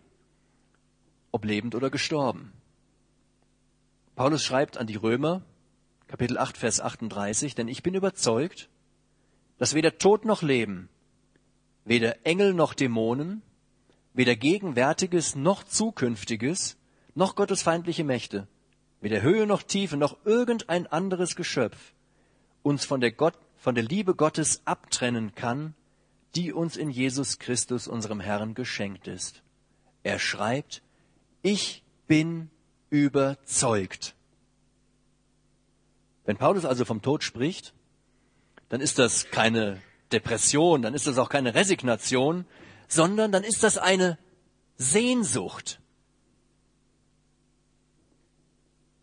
ob 1.32 1.46
lebend 1.46 1.76
oder 1.76 1.90
gestorben. 1.90 2.52
Paulus 4.16 4.44
schreibt 4.44 4.78
an 4.78 4.88
die 4.88 4.98
Römer, 4.98 5.44
Kapitel 6.08 6.38
8, 6.38 6.58
Vers 6.58 6.82
38, 6.82 7.56
denn 7.56 7.68
ich 7.68 7.84
bin 7.84 7.94
überzeugt, 7.94 8.70
dass 9.58 9.76
weder 9.76 9.98
Tod 9.98 10.26
noch 10.26 10.42
Leben, 10.42 10.90
weder 11.86 12.26
Engel 12.26 12.54
noch 12.54 12.74
Dämonen, 12.74 13.42
weder 14.14 14.36
Gegenwärtiges 14.36 15.36
noch 15.36 15.64
Zukünftiges, 15.64 16.79
noch 17.16 17.36
gottesfeindliche 17.36 18.04
Mächte, 18.04 18.48
weder 19.02 19.22
Höhe 19.22 19.46
noch 19.46 19.64
Tiefe, 19.64 19.98
noch 19.98 20.18
irgendein 20.26 20.88
anderes 20.88 21.36
Geschöpf 21.36 21.94
uns 22.62 22.86
von 22.86 23.02
der, 23.02 23.12
Gott, 23.12 23.36
von 23.58 23.76
der 23.76 23.84
Liebe 23.84 24.16
Gottes 24.16 24.62
abtrennen 24.66 25.36
kann, 25.36 25.74
die 26.36 26.54
uns 26.54 26.78
in 26.78 26.90
Jesus 26.90 27.40
Christus, 27.40 27.88
unserem 27.88 28.20
Herrn, 28.20 28.54
geschenkt 28.54 29.08
ist. 29.08 29.42
Er 30.04 30.20
schreibt, 30.20 30.82
ich 31.42 31.84
bin 32.08 32.50
überzeugt. 32.90 34.16
Wenn 36.26 36.38
Paulus 36.38 36.66
also 36.66 36.86
vom 36.86 37.02
Tod 37.02 37.24
spricht, 37.24 37.74
dann 38.70 38.82
ist 38.82 39.00
das 39.00 39.32
keine 39.32 39.82
Depression, 40.12 40.82
dann 40.82 40.94
ist 40.94 41.08
das 41.08 41.18
auch 41.18 41.30
keine 41.30 41.56
Resignation, 41.56 42.46
sondern 42.88 43.32
dann 43.32 43.44
ist 43.44 43.64
das 43.64 43.78
eine 43.78 44.18
Sehnsucht. 44.78 45.80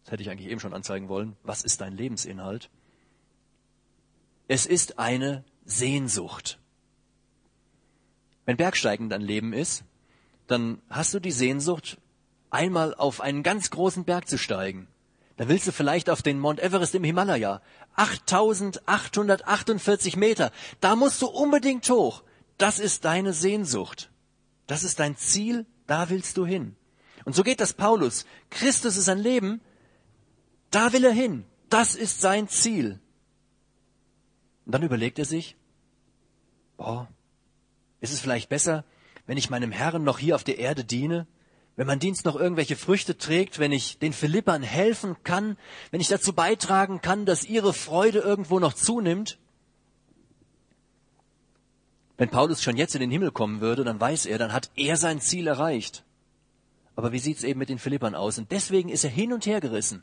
Das 0.06 0.12
hätte 0.12 0.22
ich 0.22 0.30
eigentlich 0.30 0.48
eben 0.48 0.60
schon 0.60 0.72
anzeigen 0.72 1.08
wollen. 1.08 1.36
Was 1.42 1.64
ist 1.64 1.80
dein 1.80 1.96
Lebensinhalt? 1.96 2.70
Es 4.46 4.64
ist 4.64 5.00
eine 5.00 5.42
Sehnsucht. 5.64 6.60
Wenn 8.44 8.56
Bergsteigen 8.56 9.10
dein 9.10 9.22
Leben 9.22 9.52
ist, 9.52 9.82
dann 10.46 10.80
hast 10.88 11.12
du 11.12 11.18
die 11.18 11.32
Sehnsucht, 11.32 11.98
einmal 12.50 12.94
auf 12.94 13.20
einen 13.20 13.42
ganz 13.42 13.70
großen 13.70 14.04
Berg 14.04 14.28
zu 14.28 14.38
steigen. 14.38 14.86
Da 15.38 15.48
willst 15.48 15.66
du 15.66 15.72
vielleicht 15.72 16.08
auf 16.08 16.22
den 16.22 16.38
Mount 16.38 16.60
Everest 16.60 16.94
im 16.94 17.02
Himalaya. 17.02 17.60
8848 17.96 20.16
Meter. 20.16 20.52
Da 20.80 20.94
musst 20.94 21.20
du 21.20 21.26
unbedingt 21.26 21.90
hoch. 21.90 22.22
das 22.58 22.78
ist 22.78 23.04
deine 23.04 23.32
Sehnsucht. 23.32 24.12
Das 24.68 24.84
ist 24.84 25.00
dein 25.00 25.16
Ziel, 25.16 25.66
da 25.88 26.10
willst 26.10 26.36
du 26.36 26.46
hin. 26.46 26.76
Und 27.24 27.34
so 27.34 27.42
geht 27.42 27.58
das 27.58 27.72
Paulus. 27.72 28.24
Christus 28.50 28.96
ist 28.96 29.06
sein 29.06 29.18
Leben, 29.18 29.60
da 30.70 30.92
will 30.92 31.04
er 31.04 31.12
hin. 31.12 31.44
Das 31.68 31.94
ist 31.94 32.20
sein 32.20 32.48
Ziel. 32.48 33.00
Und 34.64 34.72
dann 34.72 34.82
überlegt 34.82 35.18
er 35.18 35.24
sich, 35.24 35.56
boah, 36.76 37.08
ist 38.00 38.12
es 38.12 38.20
vielleicht 38.20 38.48
besser, 38.48 38.84
wenn 39.26 39.38
ich 39.38 39.50
meinem 39.50 39.72
Herrn 39.72 40.04
noch 40.04 40.18
hier 40.18 40.34
auf 40.34 40.44
der 40.44 40.58
Erde 40.58 40.84
diene? 40.84 41.26
Wenn 41.76 41.86
mein 41.86 41.98
Dienst 41.98 42.24
noch 42.24 42.36
irgendwelche 42.36 42.76
Früchte 42.76 43.18
trägt, 43.18 43.58
wenn 43.58 43.70
ich 43.70 43.98
den 43.98 44.12
Philippern 44.12 44.62
helfen 44.62 45.16
kann, 45.24 45.58
wenn 45.90 46.00
ich 46.00 46.08
dazu 46.08 46.32
beitragen 46.32 47.02
kann, 47.02 47.26
dass 47.26 47.44
ihre 47.44 47.74
Freude 47.74 48.20
irgendwo 48.20 48.58
noch 48.58 48.72
zunimmt? 48.72 49.38
Wenn 52.16 52.30
Paulus 52.30 52.62
schon 52.62 52.78
jetzt 52.78 52.94
in 52.94 53.00
den 53.00 53.10
Himmel 53.10 53.30
kommen 53.30 53.60
würde, 53.60 53.84
dann 53.84 54.00
weiß 54.00 54.24
er, 54.24 54.38
dann 54.38 54.54
hat 54.54 54.70
er 54.74 54.96
sein 54.96 55.20
Ziel 55.20 55.46
erreicht. 55.46 56.04
Aber 56.94 57.12
wie 57.12 57.18
sieht's 57.18 57.44
eben 57.44 57.58
mit 57.58 57.68
den 57.68 57.78
Philippern 57.78 58.14
aus? 58.14 58.38
Und 58.38 58.50
deswegen 58.50 58.88
ist 58.88 59.04
er 59.04 59.10
hin 59.10 59.34
und 59.34 59.44
her 59.44 59.60
gerissen. 59.60 60.02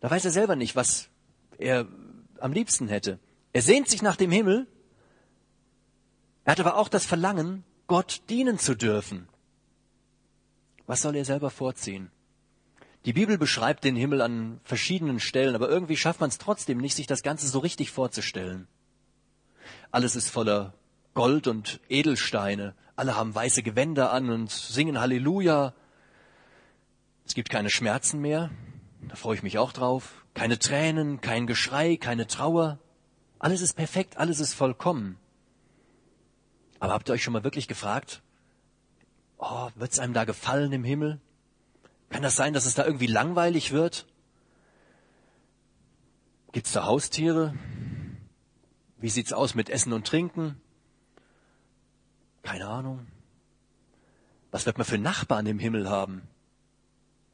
Da 0.00 0.10
weiß 0.10 0.24
er 0.24 0.30
selber 0.30 0.56
nicht, 0.56 0.76
was 0.76 1.08
er 1.58 1.86
am 2.40 2.52
liebsten 2.52 2.88
hätte. 2.88 3.18
Er 3.52 3.62
sehnt 3.62 3.88
sich 3.88 4.02
nach 4.02 4.16
dem 4.16 4.30
Himmel. 4.30 4.66
Er 6.44 6.52
hat 6.52 6.60
aber 6.60 6.76
auch 6.76 6.88
das 6.88 7.06
Verlangen, 7.06 7.64
Gott 7.86 8.22
dienen 8.28 8.58
zu 8.58 8.74
dürfen. 8.76 9.28
Was 10.86 11.02
soll 11.02 11.16
er 11.16 11.24
selber 11.24 11.50
vorziehen? 11.50 12.10
Die 13.04 13.12
Bibel 13.12 13.38
beschreibt 13.38 13.84
den 13.84 13.96
Himmel 13.96 14.20
an 14.20 14.60
verschiedenen 14.64 15.20
Stellen, 15.20 15.54
aber 15.54 15.68
irgendwie 15.68 15.96
schafft 15.96 16.20
man 16.20 16.28
es 16.28 16.38
trotzdem 16.38 16.78
nicht, 16.78 16.96
sich 16.96 17.06
das 17.06 17.22
Ganze 17.22 17.46
so 17.46 17.60
richtig 17.60 17.90
vorzustellen. 17.90 18.66
Alles 19.90 20.16
ist 20.16 20.28
voller 20.28 20.74
Gold 21.14 21.46
und 21.46 21.80
Edelsteine. 21.88 22.74
Alle 22.96 23.16
haben 23.16 23.34
weiße 23.34 23.62
Gewänder 23.62 24.12
an 24.12 24.30
und 24.30 24.50
singen 24.50 25.00
Halleluja. 25.00 25.72
Es 27.24 27.34
gibt 27.34 27.48
keine 27.48 27.70
Schmerzen 27.70 28.20
mehr. 28.20 28.50
Da 29.08 29.16
freue 29.16 29.36
ich 29.36 29.42
mich 29.42 29.58
auch 29.58 29.72
drauf. 29.72 30.24
Keine 30.34 30.58
Tränen, 30.58 31.20
kein 31.20 31.46
Geschrei, 31.46 31.96
keine 31.96 32.26
Trauer. 32.26 32.78
Alles 33.38 33.60
ist 33.60 33.74
perfekt, 33.74 34.16
alles 34.16 34.40
ist 34.40 34.54
vollkommen. 34.54 35.18
Aber 36.80 36.92
habt 36.92 37.08
ihr 37.08 37.12
euch 37.14 37.22
schon 37.22 37.32
mal 37.32 37.44
wirklich 37.44 37.68
gefragt, 37.68 38.22
oh, 39.38 39.68
wird 39.74 39.92
es 39.92 39.98
einem 39.98 40.14
da 40.14 40.24
gefallen 40.24 40.72
im 40.72 40.84
Himmel? 40.84 41.20
Kann 42.10 42.22
das 42.22 42.36
sein, 42.36 42.52
dass 42.52 42.66
es 42.66 42.74
da 42.74 42.84
irgendwie 42.84 43.06
langweilig 43.06 43.72
wird? 43.72 44.06
Gibt's 46.52 46.72
da 46.72 46.84
Haustiere? 46.84 47.54
Wie 48.98 49.10
sieht's 49.10 49.32
aus 49.32 49.54
mit 49.54 49.68
Essen 49.68 49.92
und 49.92 50.06
Trinken? 50.06 50.60
Keine 52.42 52.66
Ahnung. 52.66 53.06
Was 54.50 54.64
wird 54.64 54.78
man 54.78 54.86
für 54.86 54.98
Nachbarn 54.98 55.46
im 55.46 55.58
Himmel 55.58 55.90
haben? 55.90 56.22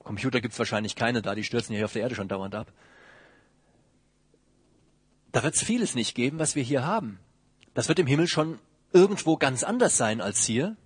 Computer 0.04 0.40
gibt's 0.40 0.58
wahrscheinlich 0.58 0.96
keine 0.96 1.22
da, 1.22 1.34
die 1.34 1.44
stürzen 1.44 1.72
ja 1.72 1.78
hier 1.78 1.84
auf 1.86 1.92
der 1.92 2.02
Erde 2.02 2.14
schon 2.14 2.28
dauernd 2.28 2.54
ab. 2.54 2.72
Da 5.32 5.42
wird's 5.42 5.62
vieles 5.62 5.94
nicht 5.94 6.14
geben, 6.14 6.38
was 6.38 6.54
wir 6.54 6.62
hier 6.62 6.84
haben. 6.84 7.18
Das 7.74 7.88
wird 7.88 7.98
im 7.98 8.06
Himmel 8.06 8.28
schon 8.28 8.58
irgendwo 8.92 9.36
ganz 9.36 9.64
anders 9.64 9.96
sein 9.96 10.20
als 10.20 10.44
hier. 10.44 10.76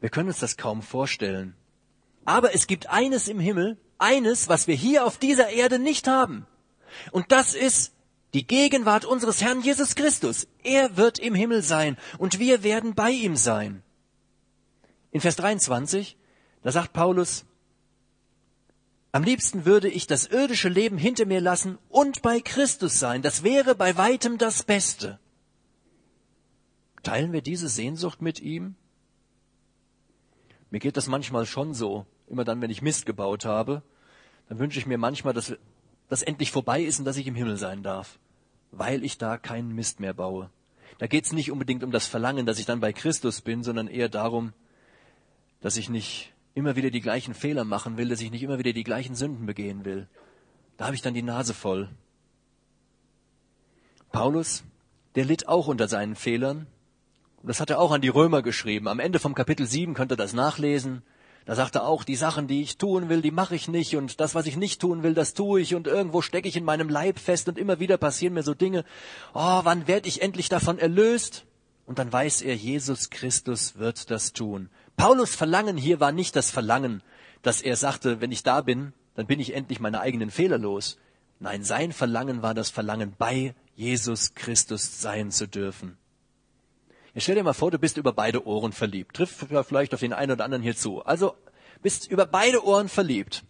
Wir 0.00 0.10
können 0.10 0.28
uns 0.28 0.38
das 0.38 0.56
kaum 0.56 0.82
vorstellen. 0.82 1.54
Aber 2.24 2.54
es 2.54 2.66
gibt 2.66 2.88
eines 2.88 3.28
im 3.28 3.40
Himmel, 3.40 3.78
eines, 3.98 4.48
was 4.48 4.68
wir 4.68 4.76
hier 4.76 5.04
auf 5.04 5.18
dieser 5.18 5.50
Erde 5.50 5.78
nicht 5.78 6.06
haben. 6.06 6.46
Und 7.10 7.32
das 7.32 7.54
ist 7.54 7.92
die 8.34 8.46
Gegenwart 8.46 9.04
unseres 9.04 9.42
Herrn 9.42 9.60
Jesus 9.60 9.94
Christus. 9.94 10.46
Er 10.62 10.96
wird 10.96 11.18
im 11.18 11.34
Himmel 11.34 11.62
sein 11.62 11.96
und 12.18 12.38
wir 12.38 12.62
werden 12.62 12.94
bei 12.94 13.10
ihm 13.10 13.36
sein. 13.36 13.82
In 15.10 15.20
Vers 15.20 15.36
23, 15.36 16.16
da 16.62 16.72
sagt 16.72 16.92
Paulus, 16.92 17.44
am 19.12 19.22
liebsten 19.22 19.66
würde 19.66 19.88
ich 19.88 20.06
das 20.06 20.26
irdische 20.26 20.70
Leben 20.70 20.96
hinter 20.96 21.26
mir 21.26 21.42
lassen 21.42 21.78
und 21.90 22.22
bei 22.22 22.40
Christus 22.40 22.98
sein. 22.98 23.20
Das 23.20 23.42
wäre 23.42 23.74
bei 23.74 23.96
weitem 23.98 24.38
das 24.38 24.62
Beste. 24.62 25.18
Teilen 27.02 27.32
wir 27.32 27.42
diese 27.42 27.68
Sehnsucht 27.68 28.22
mit 28.22 28.40
ihm? 28.40 28.74
Mir 30.70 30.78
geht 30.78 30.96
das 30.96 31.08
manchmal 31.08 31.44
schon 31.44 31.74
so. 31.74 32.06
Immer 32.26 32.44
dann, 32.44 32.62
wenn 32.62 32.70
ich 32.70 32.80
Mist 32.80 33.04
gebaut 33.04 33.44
habe, 33.44 33.82
dann 34.48 34.58
wünsche 34.58 34.78
ich 34.78 34.86
mir 34.86 34.96
manchmal, 34.96 35.34
dass 35.34 35.54
das 36.08 36.22
endlich 36.22 36.50
vorbei 36.50 36.82
ist 36.82 36.98
und 36.98 37.04
dass 37.04 37.18
ich 37.18 37.26
im 37.26 37.34
Himmel 37.34 37.58
sein 37.58 37.82
darf, 37.82 38.18
weil 38.70 39.04
ich 39.04 39.18
da 39.18 39.36
keinen 39.36 39.74
Mist 39.74 40.00
mehr 40.00 40.14
baue. 40.14 40.48
Da 40.98 41.06
geht 41.06 41.26
es 41.26 41.32
nicht 41.32 41.50
unbedingt 41.50 41.84
um 41.84 41.90
das 41.90 42.06
Verlangen, 42.06 42.46
dass 42.46 42.58
ich 42.58 42.64
dann 42.64 42.80
bei 42.80 42.94
Christus 42.94 43.42
bin, 43.42 43.62
sondern 43.62 43.88
eher 43.88 44.08
darum, 44.08 44.54
dass 45.60 45.76
ich 45.76 45.90
nicht 45.90 46.31
immer 46.54 46.76
wieder 46.76 46.90
die 46.90 47.00
gleichen 47.00 47.34
Fehler 47.34 47.64
machen 47.64 47.96
will, 47.96 48.08
dass 48.08 48.20
ich 48.20 48.30
nicht 48.30 48.42
immer 48.42 48.58
wieder 48.58 48.72
die 48.72 48.84
gleichen 48.84 49.14
Sünden 49.14 49.46
begehen 49.46 49.84
will. 49.84 50.08
Da 50.76 50.86
habe 50.86 50.94
ich 50.94 51.02
dann 51.02 51.14
die 51.14 51.22
Nase 51.22 51.54
voll. 51.54 51.88
Paulus, 54.10 54.64
der 55.14 55.24
litt 55.24 55.48
auch 55.48 55.68
unter 55.68 55.88
seinen 55.88 56.16
Fehlern. 56.16 56.66
Und 57.42 57.48
das 57.48 57.60
hat 57.60 57.70
er 57.70 57.80
auch 57.80 57.92
an 57.92 58.02
die 58.02 58.08
Römer 58.08 58.42
geschrieben. 58.42 58.88
Am 58.88 59.00
Ende 59.00 59.18
vom 59.18 59.34
Kapitel 59.34 59.66
7 59.66 59.94
könnt 59.94 60.12
ihr 60.12 60.16
das 60.16 60.32
nachlesen. 60.32 61.02
Da 61.44 61.56
sagt 61.56 61.74
er 61.74 61.86
auch, 61.86 62.04
die 62.04 62.14
Sachen, 62.14 62.46
die 62.46 62.62
ich 62.62 62.78
tun 62.78 63.08
will, 63.08 63.20
die 63.20 63.32
mache 63.32 63.56
ich 63.56 63.66
nicht 63.66 63.96
und 63.96 64.20
das, 64.20 64.36
was 64.36 64.46
ich 64.46 64.56
nicht 64.56 64.80
tun 64.80 65.02
will, 65.02 65.12
das 65.12 65.34
tue 65.34 65.60
ich 65.60 65.74
und 65.74 65.88
irgendwo 65.88 66.22
stecke 66.22 66.46
ich 66.46 66.56
in 66.56 66.64
meinem 66.64 66.88
Leib 66.88 67.18
fest 67.18 67.48
und 67.48 67.58
immer 67.58 67.80
wieder 67.80 67.96
passieren 67.96 68.34
mir 68.34 68.44
so 68.44 68.54
Dinge. 68.54 68.84
Oh, 69.34 69.60
wann 69.64 69.88
werde 69.88 70.08
ich 70.08 70.22
endlich 70.22 70.48
davon 70.48 70.78
erlöst? 70.78 71.44
Und 71.84 71.98
dann 71.98 72.12
weiß 72.12 72.42
er, 72.42 72.54
Jesus 72.54 73.10
Christus 73.10 73.76
wird 73.76 74.10
das 74.12 74.32
tun. 74.32 74.70
Paulus 75.02 75.34
Verlangen 75.34 75.76
hier 75.76 75.98
war 75.98 76.12
nicht 76.12 76.36
das 76.36 76.52
Verlangen, 76.52 77.02
dass 77.42 77.60
er 77.60 77.74
sagte, 77.74 78.20
wenn 78.20 78.30
ich 78.30 78.44
da 78.44 78.60
bin, 78.60 78.92
dann 79.16 79.26
bin 79.26 79.40
ich 79.40 79.52
endlich 79.52 79.80
meine 79.80 80.00
eigenen 80.00 80.30
Fehler 80.30 80.58
los. 80.58 80.96
Nein, 81.40 81.64
sein 81.64 81.90
Verlangen 81.90 82.42
war 82.42 82.54
das 82.54 82.70
Verlangen, 82.70 83.12
bei 83.18 83.56
Jesus 83.74 84.34
Christus 84.34 85.00
sein 85.00 85.32
zu 85.32 85.48
dürfen. 85.48 85.98
Jetzt 87.14 87.24
stell 87.24 87.34
dir 87.34 87.42
mal 87.42 87.52
vor, 87.52 87.72
du 87.72 87.80
bist 87.80 87.96
über 87.96 88.12
beide 88.12 88.46
Ohren 88.46 88.70
verliebt. 88.70 89.16
Trifft 89.16 89.44
vielleicht 89.66 89.92
auf 89.92 89.98
den 89.98 90.12
einen 90.12 90.30
oder 90.30 90.44
anderen 90.44 90.62
hier 90.62 90.76
zu. 90.76 91.04
Also 91.04 91.34
bist 91.82 92.08
über 92.08 92.24
beide 92.24 92.64
Ohren 92.64 92.88
verliebt. 92.88 93.42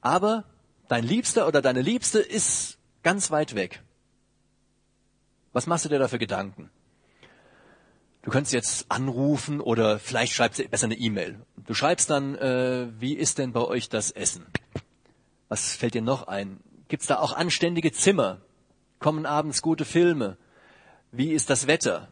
Aber 0.00 0.44
dein 0.88 1.04
Liebster 1.04 1.46
oder 1.46 1.60
deine 1.60 1.82
Liebste 1.82 2.18
ist 2.18 2.78
ganz 3.02 3.30
weit 3.30 3.54
weg. 3.54 3.82
Was 5.52 5.66
machst 5.66 5.84
du 5.84 5.90
dir 5.90 5.98
da 5.98 6.08
für 6.08 6.18
Gedanken? 6.18 6.70
Du 8.22 8.30
könntest 8.30 8.52
jetzt 8.52 8.86
anrufen 8.88 9.60
oder 9.60 9.98
vielleicht 9.98 10.32
schreibst 10.32 10.60
du 10.60 10.68
besser 10.68 10.84
eine 10.84 10.94
E-Mail. 10.94 11.40
Du 11.66 11.74
schreibst 11.74 12.08
dann, 12.08 12.36
äh, 12.36 12.86
wie 13.00 13.14
ist 13.14 13.38
denn 13.38 13.52
bei 13.52 13.60
euch 13.60 13.88
das 13.88 14.12
Essen? 14.12 14.46
Was 15.48 15.74
fällt 15.74 15.94
dir 15.94 16.02
noch 16.02 16.28
ein? 16.28 16.60
Gibt's 16.86 17.08
da 17.08 17.18
auch 17.18 17.32
anständige 17.32 17.90
Zimmer? 17.90 18.40
Kommen 19.00 19.26
abends 19.26 19.60
gute 19.60 19.84
Filme? 19.84 20.36
Wie 21.10 21.32
ist 21.32 21.50
das 21.50 21.66
Wetter? 21.66 22.08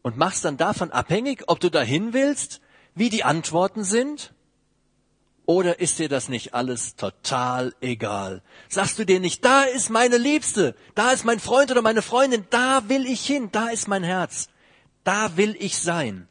Und 0.00 0.16
machst 0.16 0.44
dann 0.44 0.56
davon 0.56 0.90
abhängig, 0.90 1.44
ob 1.48 1.60
du 1.60 1.70
dahin 1.70 2.14
willst, 2.14 2.62
wie 2.94 3.10
die 3.10 3.24
Antworten 3.24 3.84
sind? 3.84 4.32
Oder 5.44 5.80
ist 5.80 5.98
dir 5.98 6.08
das 6.08 6.30
nicht 6.30 6.54
alles 6.54 6.96
total 6.96 7.74
egal? 7.82 8.42
Sagst 8.68 8.98
du 8.98 9.04
dir 9.04 9.20
nicht, 9.20 9.44
da 9.44 9.62
ist 9.64 9.90
meine 9.90 10.16
Liebste, 10.16 10.74
da 10.94 11.12
ist 11.12 11.24
mein 11.24 11.40
Freund 11.40 11.70
oder 11.70 11.82
meine 11.82 12.02
Freundin, 12.02 12.46
da 12.48 12.88
will 12.88 13.06
ich 13.06 13.24
hin, 13.24 13.50
da 13.52 13.68
ist 13.68 13.86
mein 13.86 14.02
Herz. 14.02 14.48
Da 15.06 15.36
will 15.36 15.54
ich 15.60 15.78
sein. 15.78 16.26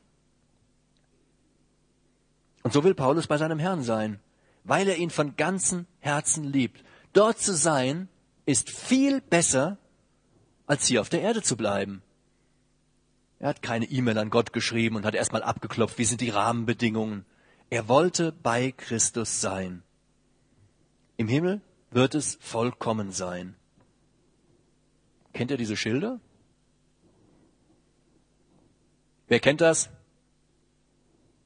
Und 2.61 2.73
so 2.73 2.83
will 2.83 2.93
Paulus 2.93 3.25
bei 3.25 3.37
seinem 3.37 3.57
Herrn 3.57 3.83
sein, 3.83 4.19
weil 4.65 4.89
er 4.89 4.97
ihn 4.97 5.11
von 5.11 5.37
ganzem 5.37 5.85
Herzen 6.01 6.43
liebt. 6.43 6.83
Dort 7.13 7.39
zu 7.39 7.53
sein 7.53 8.09
ist 8.45 8.69
viel 8.69 9.21
besser, 9.21 9.77
als 10.67 10.87
hier 10.87 10.99
auf 10.99 11.07
der 11.07 11.21
Erde 11.21 11.41
zu 11.41 11.55
bleiben. 11.55 12.01
Er 13.39 13.47
hat 13.47 13.61
keine 13.61 13.85
E-Mail 13.85 14.17
an 14.17 14.29
Gott 14.29 14.51
geschrieben 14.51 14.97
und 14.97 15.05
hat 15.05 15.15
erstmal 15.15 15.43
abgeklopft, 15.43 15.97
wie 15.97 16.03
sind 16.03 16.19
die 16.19 16.31
Rahmenbedingungen. 16.31 17.25
Er 17.69 17.87
wollte 17.87 18.33
bei 18.33 18.73
Christus 18.73 19.39
sein. 19.39 19.83
Im 21.15 21.29
Himmel 21.29 21.61
wird 21.91 22.13
es 22.13 22.37
vollkommen 22.41 23.13
sein. 23.13 23.55
Kennt 25.31 25.49
ihr 25.51 25.57
diese 25.57 25.77
Schilder? 25.77 26.19
Wer 29.27 29.39
kennt 29.39 29.61
das? 29.61 29.89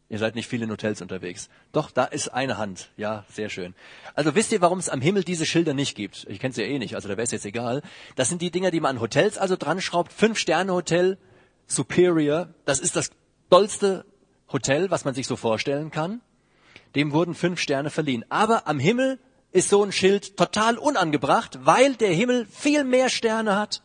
Ihr 0.10 0.18
seid 0.18 0.34
nicht 0.34 0.48
viel 0.48 0.64
in 0.64 0.72
Hotels 0.72 1.04
unterwegs. 1.04 1.50
Doch, 1.72 1.92
da 1.92 2.06
ist 2.06 2.30
eine 2.30 2.58
Hand. 2.58 2.90
Ja, 2.98 3.26
sehr 3.32 3.50
schön. 3.50 3.76
Also 4.16 4.34
wisst 4.34 4.52
ihr, 4.52 4.60
warum 4.60 4.80
es 4.80 4.90
am 4.90 5.02
Himmel 5.02 5.24
diese 5.24 5.46
Schilder 5.46 5.76
nicht 5.76 5.96
gibt? 5.96 6.26
Ich 6.28 6.40
kenne 6.40 6.52
sie 6.52 6.64
ja 6.64 6.68
eh 6.68 6.80
nicht, 6.80 6.96
also 6.96 7.08
da 7.08 7.16
wäre 7.16 7.26
es 7.26 7.32
jetzt 7.32 7.46
egal. 7.46 7.84
Das 8.16 8.28
sind 8.28 8.42
die 8.42 8.50
Dinger, 8.50 8.72
die 8.72 8.80
man 8.80 8.96
an 8.96 9.02
Hotels 9.02 9.38
also 9.38 9.56
dran 9.56 9.82
schraubt. 9.82 10.12
Fünf-Sterne-Hotel, 10.12 11.20
Superior. 11.68 12.50
Das 12.66 12.80
ist 12.80 12.96
das 12.96 13.12
tollste 13.52 14.04
Hotel, 14.52 14.90
was 14.90 15.06
man 15.06 15.14
sich 15.14 15.28
so 15.28 15.36
vorstellen 15.36 15.92
kann. 15.92 16.22
Dem 16.96 17.12
wurden 17.12 17.36
fünf 17.36 17.60
Sterne 17.60 17.92
verliehen. 17.92 18.26
Aber 18.30 18.68
am 18.68 18.80
Himmel 18.80 19.20
ist 19.52 19.70
so 19.70 19.84
ein 19.84 19.92
Schild 19.92 20.38
total 20.38 20.80
unangebracht, 20.80 21.60
weil 21.62 21.94
der 21.96 22.12
Himmel 22.14 22.48
viel 22.48 22.84
mehr 22.84 23.10
Sterne 23.10 23.56
hat. 23.56 23.84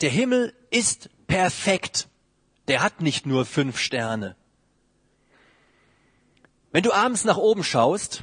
Der 0.00 0.10
Himmel 0.10 0.54
ist 0.70 1.10
perfekt. 1.26 2.08
Der 2.70 2.82
hat 2.84 3.00
nicht 3.00 3.26
nur 3.26 3.46
fünf 3.46 3.78
Sterne. 3.78 4.36
Wenn 6.70 6.84
du 6.84 6.92
abends 6.92 7.24
nach 7.24 7.36
oben 7.36 7.64
schaust, 7.64 8.22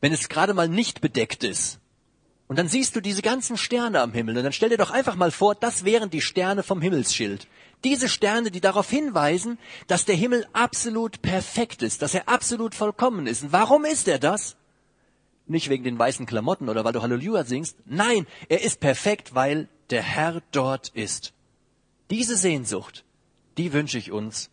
wenn 0.00 0.14
es 0.14 0.30
gerade 0.30 0.54
mal 0.54 0.68
nicht 0.68 1.02
bedeckt 1.02 1.44
ist, 1.44 1.78
und 2.48 2.58
dann 2.58 2.68
siehst 2.68 2.96
du 2.96 3.02
diese 3.02 3.20
ganzen 3.20 3.58
Sterne 3.58 4.00
am 4.00 4.14
Himmel, 4.14 4.38
und 4.38 4.44
dann 4.44 4.54
stell 4.54 4.70
dir 4.70 4.78
doch 4.78 4.90
einfach 4.90 5.16
mal 5.16 5.30
vor, 5.30 5.54
das 5.54 5.84
wären 5.84 6.08
die 6.08 6.22
Sterne 6.22 6.62
vom 6.62 6.80
Himmelsschild. 6.80 7.46
Diese 7.84 8.08
Sterne, 8.08 8.50
die 8.50 8.62
darauf 8.62 8.88
hinweisen, 8.88 9.58
dass 9.86 10.06
der 10.06 10.16
Himmel 10.16 10.46
absolut 10.54 11.20
perfekt 11.20 11.82
ist, 11.82 12.00
dass 12.00 12.14
er 12.14 12.30
absolut 12.30 12.74
vollkommen 12.74 13.26
ist. 13.26 13.42
Und 13.42 13.52
warum 13.52 13.84
ist 13.84 14.08
er 14.08 14.18
das? 14.18 14.56
Nicht 15.46 15.68
wegen 15.68 15.84
den 15.84 15.98
weißen 15.98 16.24
Klamotten 16.24 16.70
oder 16.70 16.86
weil 16.86 16.94
du 16.94 17.02
Halleluja 17.02 17.44
singst. 17.44 17.76
Nein, 17.84 18.26
er 18.48 18.62
ist 18.62 18.80
perfekt, 18.80 19.34
weil 19.34 19.68
der 19.90 20.02
Herr 20.02 20.40
dort 20.52 20.88
ist. 20.88 21.34
Diese 22.08 22.36
Sehnsucht, 22.36 23.04
die 23.56 23.72
wünsche 23.72 23.98
ich 23.98 24.12
uns, 24.12 24.50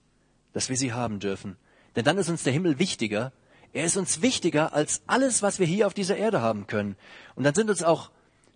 dass 0.54 0.70
wir 0.70 0.78
sie 0.78 0.94
haben 0.94 1.20
dürfen. 1.20 1.58
Denn 1.96 2.06
dann 2.06 2.18
ist 2.18 2.30
uns 2.30 2.44
der 2.44 2.54
Himmel 2.54 2.80
wichtiger. 2.80 3.32
Er 3.74 3.86
ist 3.86 3.98
uns 3.98 4.22
wichtiger 4.22 4.74
als 4.74 5.02
alles, 5.08 5.42
was 5.42 5.60
wir 5.60 5.66
hier 5.66 5.88
auf 5.88 5.94
dieser 5.94 6.18
Erde 6.18 6.42
haben 6.42 6.68
können. 6.68 6.96
Und 7.36 7.44
dann 7.44 7.56
sind 7.56 7.70
uns 7.70 7.84
auch 7.84 8.12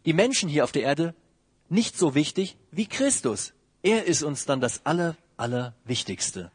die 0.05 0.13
Menschen 0.13 0.49
hier 0.49 0.63
auf 0.63 0.71
der 0.71 0.83
Erde 0.83 1.13
nicht 1.69 1.97
so 1.97 2.15
wichtig 2.15 2.57
wie 2.71 2.86
Christus. 2.86 3.53
Er 3.83 4.05
ist 4.05 4.23
uns 4.23 4.45
dann 4.45 4.62
das 4.62 4.86
Aller, 4.86 5.15
Allerwichtigste. 5.38 6.51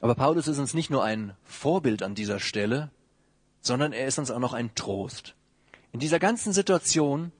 Aber 0.00 0.14
Paulus 0.14 0.48
ist 0.48 0.58
uns 0.58 0.74
nicht 0.74 0.90
nur 0.90 1.04
ein 1.04 1.34
Vorbild 1.44 2.02
an 2.02 2.14
dieser 2.14 2.40
Stelle, 2.40 2.90
sondern 3.60 3.92
er 3.92 4.06
ist 4.06 4.18
uns 4.18 4.30
auch 4.30 4.38
noch 4.38 4.52
ein 4.52 4.74
Trost. 4.74 5.34
In 5.92 6.00
dieser 6.00 6.18
ganzen 6.18 6.52
Situation, 6.52 7.32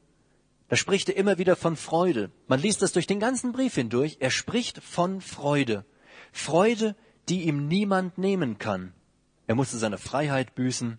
da 0.68 0.76
spricht 0.76 1.08
er 1.08 1.16
immer 1.16 1.38
wieder 1.38 1.56
von 1.56 1.76
Freude. 1.76 2.30
Man 2.46 2.60
liest 2.60 2.82
das 2.82 2.92
durch 2.92 3.06
den 3.06 3.20
ganzen 3.20 3.52
Brief 3.52 3.74
hindurch. 3.74 4.18
Er 4.20 4.30
spricht 4.30 4.82
von 4.82 5.20
Freude. 5.22 5.86
Freude, 6.30 6.94
die 7.28 7.44
ihm 7.44 7.68
niemand 7.68 8.18
nehmen 8.18 8.58
kann. 8.58 8.92
Er 9.46 9.54
musste 9.54 9.78
seine 9.78 9.96
Freiheit 9.96 10.54
büßen. 10.54 10.98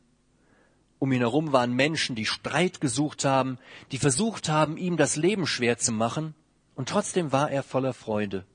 Um 0.98 1.12
ihn 1.12 1.20
herum 1.20 1.54
waren 1.54 1.74
Menschen, 1.74 2.16
die 2.16 2.26
Streit 2.26 2.82
gesucht 2.82 3.24
haben, 3.26 3.60
die 3.92 4.00
versucht 4.00 4.50
haben, 4.50 4.76
ihm 4.76 4.98
das 4.98 5.16
Leben 5.16 5.46
schwer 5.46 5.78
zu 5.78 5.92
machen. 5.92 6.34
Und 6.76 6.90
trotzdem 6.90 7.32
war 7.32 7.52
er 7.52 7.62
voller 7.62 7.94
Freude, 7.94 8.46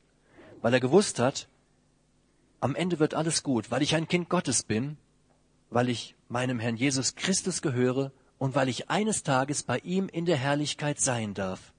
weil 0.62 0.74
er 0.74 0.80
gewusst 0.80 1.18
hat, 1.18 1.48
am 2.60 2.74
Ende 2.74 2.98
wird 2.98 3.14
alles 3.14 3.42
gut, 3.42 3.70
weil 3.70 3.82
ich 3.82 3.94
ein 3.94 4.08
Kind 4.08 4.28
Gottes 4.28 4.62
bin, 4.62 4.96
weil 5.70 5.88
ich 5.88 6.16
meinem 6.28 6.58
Herrn 6.58 6.76
Jesus 6.76 7.14
Christus 7.14 7.62
gehöre 7.62 8.10
und 8.38 8.54
weil 8.54 8.68
ich 8.68 8.90
eines 8.90 9.22
Tages 9.22 9.62
bei 9.62 9.78
ihm 9.78 10.08
in 10.08 10.26
der 10.26 10.36
Herrlichkeit 10.36 11.00
sein 11.00 11.34
darf. 11.34 11.72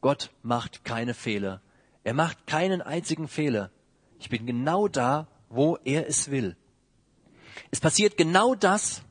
Gott 0.00 0.30
macht 0.42 0.84
keine 0.84 1.14
Fehler. 1.14 1.62
Er 2.04 2.14
macht 2.14 2.46
keinen 2.46 2.82
einzigen 2.82 3.28
Fehler. 3.28 3.70
Ich 4.18 4.28
bin 4.28 4.46
genau 4.46 4.88
da, 4.88 5.28
wo 5.48 5.76
er 5.84 6.08
es 6.08 6.30
will. 6.30 6.56
Es 7.70 7.80
passiert 7.80 8.16
genau 8.16 8.54
das, 8.54 9.02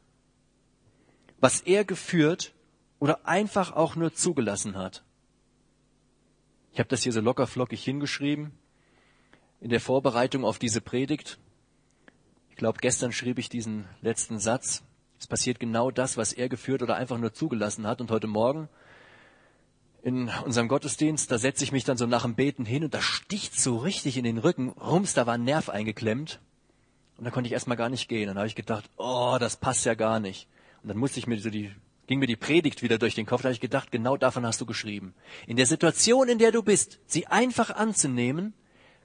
was 1.39 1.61
er 1.61 1.85
geführt 1.85 2.53
oder 2.99 3.25
einfach 3.25 3.71
auch 3.71 3.95
nur 3.95 4.13
zugelassen 4.13 4.77
hat. 4.77 5.03
Ich 6.73 6.79
habe 6.79 6.89
das 6.89 7.03
hier 7.03 7.11
so 7.11 7.21
locker 7.21 7.47
flockig 7.47 7.83
hingeschrieben 7.83 8.51
in 9.59 9.69
der 9.69 9.81
Vorbereitung 9.81 10.43
auf 10.43 10.59
diese 10.59 10.81
Predigt. 10.81 11.39
Ich 12.49 12.55
glaube, 12.55 12.79
gestern 12.81 13.11
schrieb 13.11 13.39
ich 13.39 13.49
diesen 13.49 13.87
letzten 14.01 14.39
Satz. 14.39 14.83
Es 15.21 15.27
passiert 15.27 15.59
genau 15.59 15.91
das, 15.91 16.17
was 16.17 16.33
er 16.33 16.49
geführt 16.49 16.81
oder 16.81 16.95
einfach 16.95 17.19
nur 17.19 17.31
zugelassen 17.31 17.85
hat. 17.85 18.01
Und 18.01 18.09
heute 18.09 18.25
Morgen 18.25 18.69
in 20.01 20.31
unserem 20.45 20.67
Gottesdienst, 20.67 21.29
da 21.29 21.37
setze 21.37 21.63
ich 21.63 21.71
mich 21.71 21.83
dann 21.83 21.95
so 21.95 22.07
nach 22.07 22.23
dem 22.23 22.33
Beten 22.33 22.65
hin 22.65 22.83
und 22.83 22.95
da 22.95 23.03
sticht 23.03 23.53
so 23.53 23.77
richtig 23.77 24.17
in 24.17 24.23
den 24.23 24.39
Rücken. 24.39 24.69
Rums, 24.69 25.13
da 25.13 25.27
war 25.27 25.35
ein 25.35 25.43
Nerv 25.43 25.69
eingeklemmt. 25.69 26.39
Und 27.17 27.25
da 27.25 27.29
konnte 27.29 27.45
ich 27.45 27.53
erstmal 27.53 27.77
gar 27.77 27.89
nicht 27.89 28.09
gehen. 28.09 28.25
Dann 28.29 28.37
habe 28.37 28.47
ich 28.47 28.55
gedacht, 28.55 28.89
oh, 28.97 29.37
das 29.39 29.57
passt 29.57 29.85
ja 29.85 29.93
gar 29.93 30.19
nicht. 30.19 30.47
Und 30.81 30.89
dann 30.89 30.97
musste 30.97 31.19
ich 31.19 31.27
mir 31.27 31.39
so 31.39 31.51
die, 31.51 31.71
ging 32.07 32.17
mir 32.17 32.25
die 32.25 32.35
Predigt 32.35 32.81
wieder 32.81 32.97
durch 32.97 33.13
den 33.13 33.27
Kopf. 33.27 33.43
Da 33.43 33.49
habe 33.49 33.53
ich 33.53 33.61
gedacht, 33.61 33.91
genau 33.91 34.17
davon 34.17 34.43
hast 34.43 34.59
du 34.59 34.65
geschrieben. 34.65 35.13
In 35.45 35.55
der 35.55 35.67
Situation, 35.67 36.29
in 36.29 36.39
der 36.39 36.51
du 36.51 36.63
bist, 36.63 36.99
sie 37.05 37.27
einfach 37.27 37.69
anzunehmen. 37.69 38.55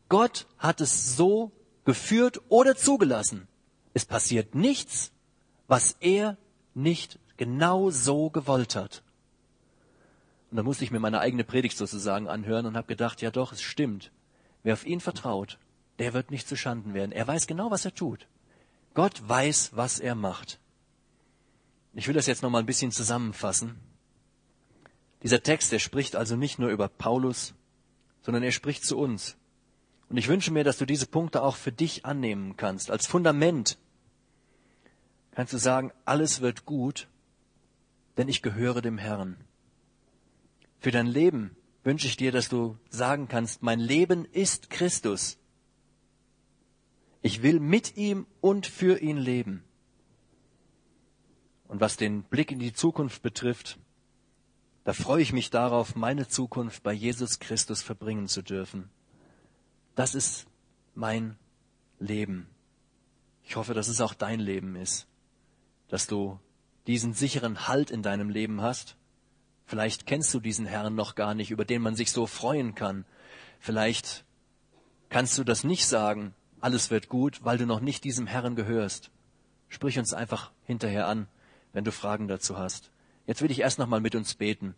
Gott 0.08 0.46
hat 0.56 0.80
es 0.80 1.14
so 1.14 1.52
geführt 1.84 2.40
oder 2.48 2.74
zugelassen. 2.74 3.48
Es 3.92 4.06
passiert 4.06 4.54
nichts, 4.54 5.12
was 5.68 5.96
er 6.00 6.36
nicht 6.74 7.18
genau 7.36 7.90
so 7.90 8.30
gewollt 8.30 8.76
hat. 8.76 9.02
Und 10.50 10.58
da 10.58 10.62
musste 10.62 10.84
ich 10.84 10.90
mir 10.90 11.00
meine 11.00 11.20
eigene 11.20 11.44
Predigt 11.44 11.76
sozusagen 11.76 12.28
anhören 12.28 12.66
und 12.66 12.76
habe 12.76 12.86
gedacht, 12.86 13.20
ja 13.20 13.30
doch, 13.30 13.52
es 13.52 13.62
stimmt. 13.62 14.12
Wer 14.62 14.74
auf 14.74 14.86
ihn 14.86 15.00
vertraut, 15.00 15.58
der 15.98 16.12
wird 16.12 16.30
nicht 16.30 16.48
zu 16.48 16.56
Schanden 16.56 16.94
werden. 16.94 17.12
Er 17.12 17.26
weiß 17.26 17.46
genau, 17.46 17.70
was 17.70 17.84
er 17.84 17.94
tut. 17.94 18.26
Gott 18.94 19.22
weiß, 19.26 19.72
was 19.74 19.98
er 19.98 20.14
macht. 20.14 20.58
Ich 21.94 22.06
will 22.06 22.14
das 22.14 22.26
jetzt 22.26 22.42
noch 22.42 22.50
mal 22.50 22.60
ein 22.60 22.66
bisschen 22.66 22.92
zusammenfassen. 22.92 23.76
Dieser 25.22 25.42
Text, 25.42 25.72
der 25.72 25.78
spricht 25.78 26.14
also 26.14 26.36
nicht 26.36 26.58
nur 26.58 26.70
über 26.70 26.88
Paulus, 26.88 27.54
sondern 28.22 28.42
er 28.42 28.52
spricht 28.52 28.84
zu 28.84 28.98
uns. 28.98 29.36
Und 30.08 30.18
ich 30.18 30.28
wünsche 30.28 30.52
mir, 30.52 30.62
dass 30.62 30.78
du 30.78 30.84
diese 30.84 31.06
Punkte 31.06 31.42
auch 31.42 31.56
für 31.56 31.72
dich 31.72 32.04
annehmen 32.04 32.56
kannst. 32.56 32.90
Als 32.90 33.06
Fundament 33.06 33.78
kannst 35.36 35.52
du 35.52 35.58
sagen, 35.58 35.92
alles 36.06 36.40
wird 36.40 36.64
gut, 36.64 37.08
denn 38.16 38.26
ich 38.26 38.40
gehöre 38.40 38.80
dem 38.80 38.96
Herrn. 38.96 39.36
Für 40.80 40.90
dein 40.90 41.06
Leben 41.06 41.54
wünsche 41.84 42.06
ich 42.06 42.16
dir, 42.16 42.32
dass 42.32 42.48
du 42.48 42.78
sagen 42.88 43.28
kannst, 43.28 43.62
mein 43.62 43.78
Leben 43.78 44.24
ist 44.24 44.70
Christus. 44.70 45.36
Ich 47.20 47.42
will 47.42 47.60
mit 47.60 47.98
ihm 47.98 48.26
und 48.40 48.66
für 48.66 48.98
ihn 49.02 49.18
leben. 49.18 49.62
Und 51.68 51.82
was 51.82 51.98
den 51.98 52.22
Blick 52.22 52.50
in 52.50 52.58
die 52.58 52.72
Zukunft 52.72 53.20
betrifft, 53.20 53.78
da 54.84 54.94
freue 54.94 55.20
ich 55.20 55.34
mich 55.34 55.50
darauf, 55.50 55.96
meine 55.96 56.28
Zukunft 56.28 56.82
bei 56.82 56.94
Jesus 56.94 57.40
Christus 57.40 57.82
verbringen 57.82 58.28
zu 58.28 58.40
dürfen. 58.40 58.88
Das 59.96 60.14
ist 60.14 60.46
mein 60.94 61.36
Leben. 61.98 62.48
Ich 63.42 63.56
hoffe, 63.56 63.74
dass 63.74 63.88
es 63.88 64.00
auch 64.00 64.14
dein 64.14 64.40
Leben 64.40 64.76
ist, 64.76 65.06
dass 65.88 66.06
du 66.06 66.38
diesen 66.86 67.14
sicheren 67.14 67.68
Halt 67.68 67.90
in 67.90 68.02
deinem 68.02 68.30
Leben 68.30 68.60
hast. 68.62 68.96
Vielleicht 69.66 70.06
kennst 70.06 70.32
du 70.32 70.40
diesen 70.40 70.66
Herrn 70.66 70.94
noch 70.94 71.14
gar 71.14 71.34
nicht, 71.34 71.50
über 71.50 71.64
den 71.64 71.82
man 71.82 71.96
sich 71.96 72.12
so 72.12 72.26
freuen 72.26 72.74
kann. 72.74 73.04
Vielleicht 73.58 74.24
kannst 75.08 75.36
du 75.38 75.44
das 75.44 75.64
nicht 75.64 75.86
sagen, 75.86 76.34
alles 76.60 76.90
wird 76.90 77.08
gut, 77.08 77.44
weil 77.44 77.58
du 77.58 77.66
noch 77.66 77.80
nicht 77.80 78.04
diesem 78.04 78.26
Herrn 78.26 78.54
gehörst. 78.54 79.10
Sprich 79.68 79.98
uns 79.98 80.12
einfach 80.12 80.52
hinterher 80.64 81.08
an 81.08 81.28
wenn 81.76 81.84
du 81.84 81.92
Fragen 81.92 82.26
dazu 82.26 82.56
hast. 82.56 82.90
Jetzt 83.26 83.42
will 83.42 83.50
ich 83.50 83.60
erst 83.60 83.78
noch 83.78 83.86
mal 83.86 84.00
mit 84.00 84.14
uns 84.14 84.34
beten. 84.34 84.74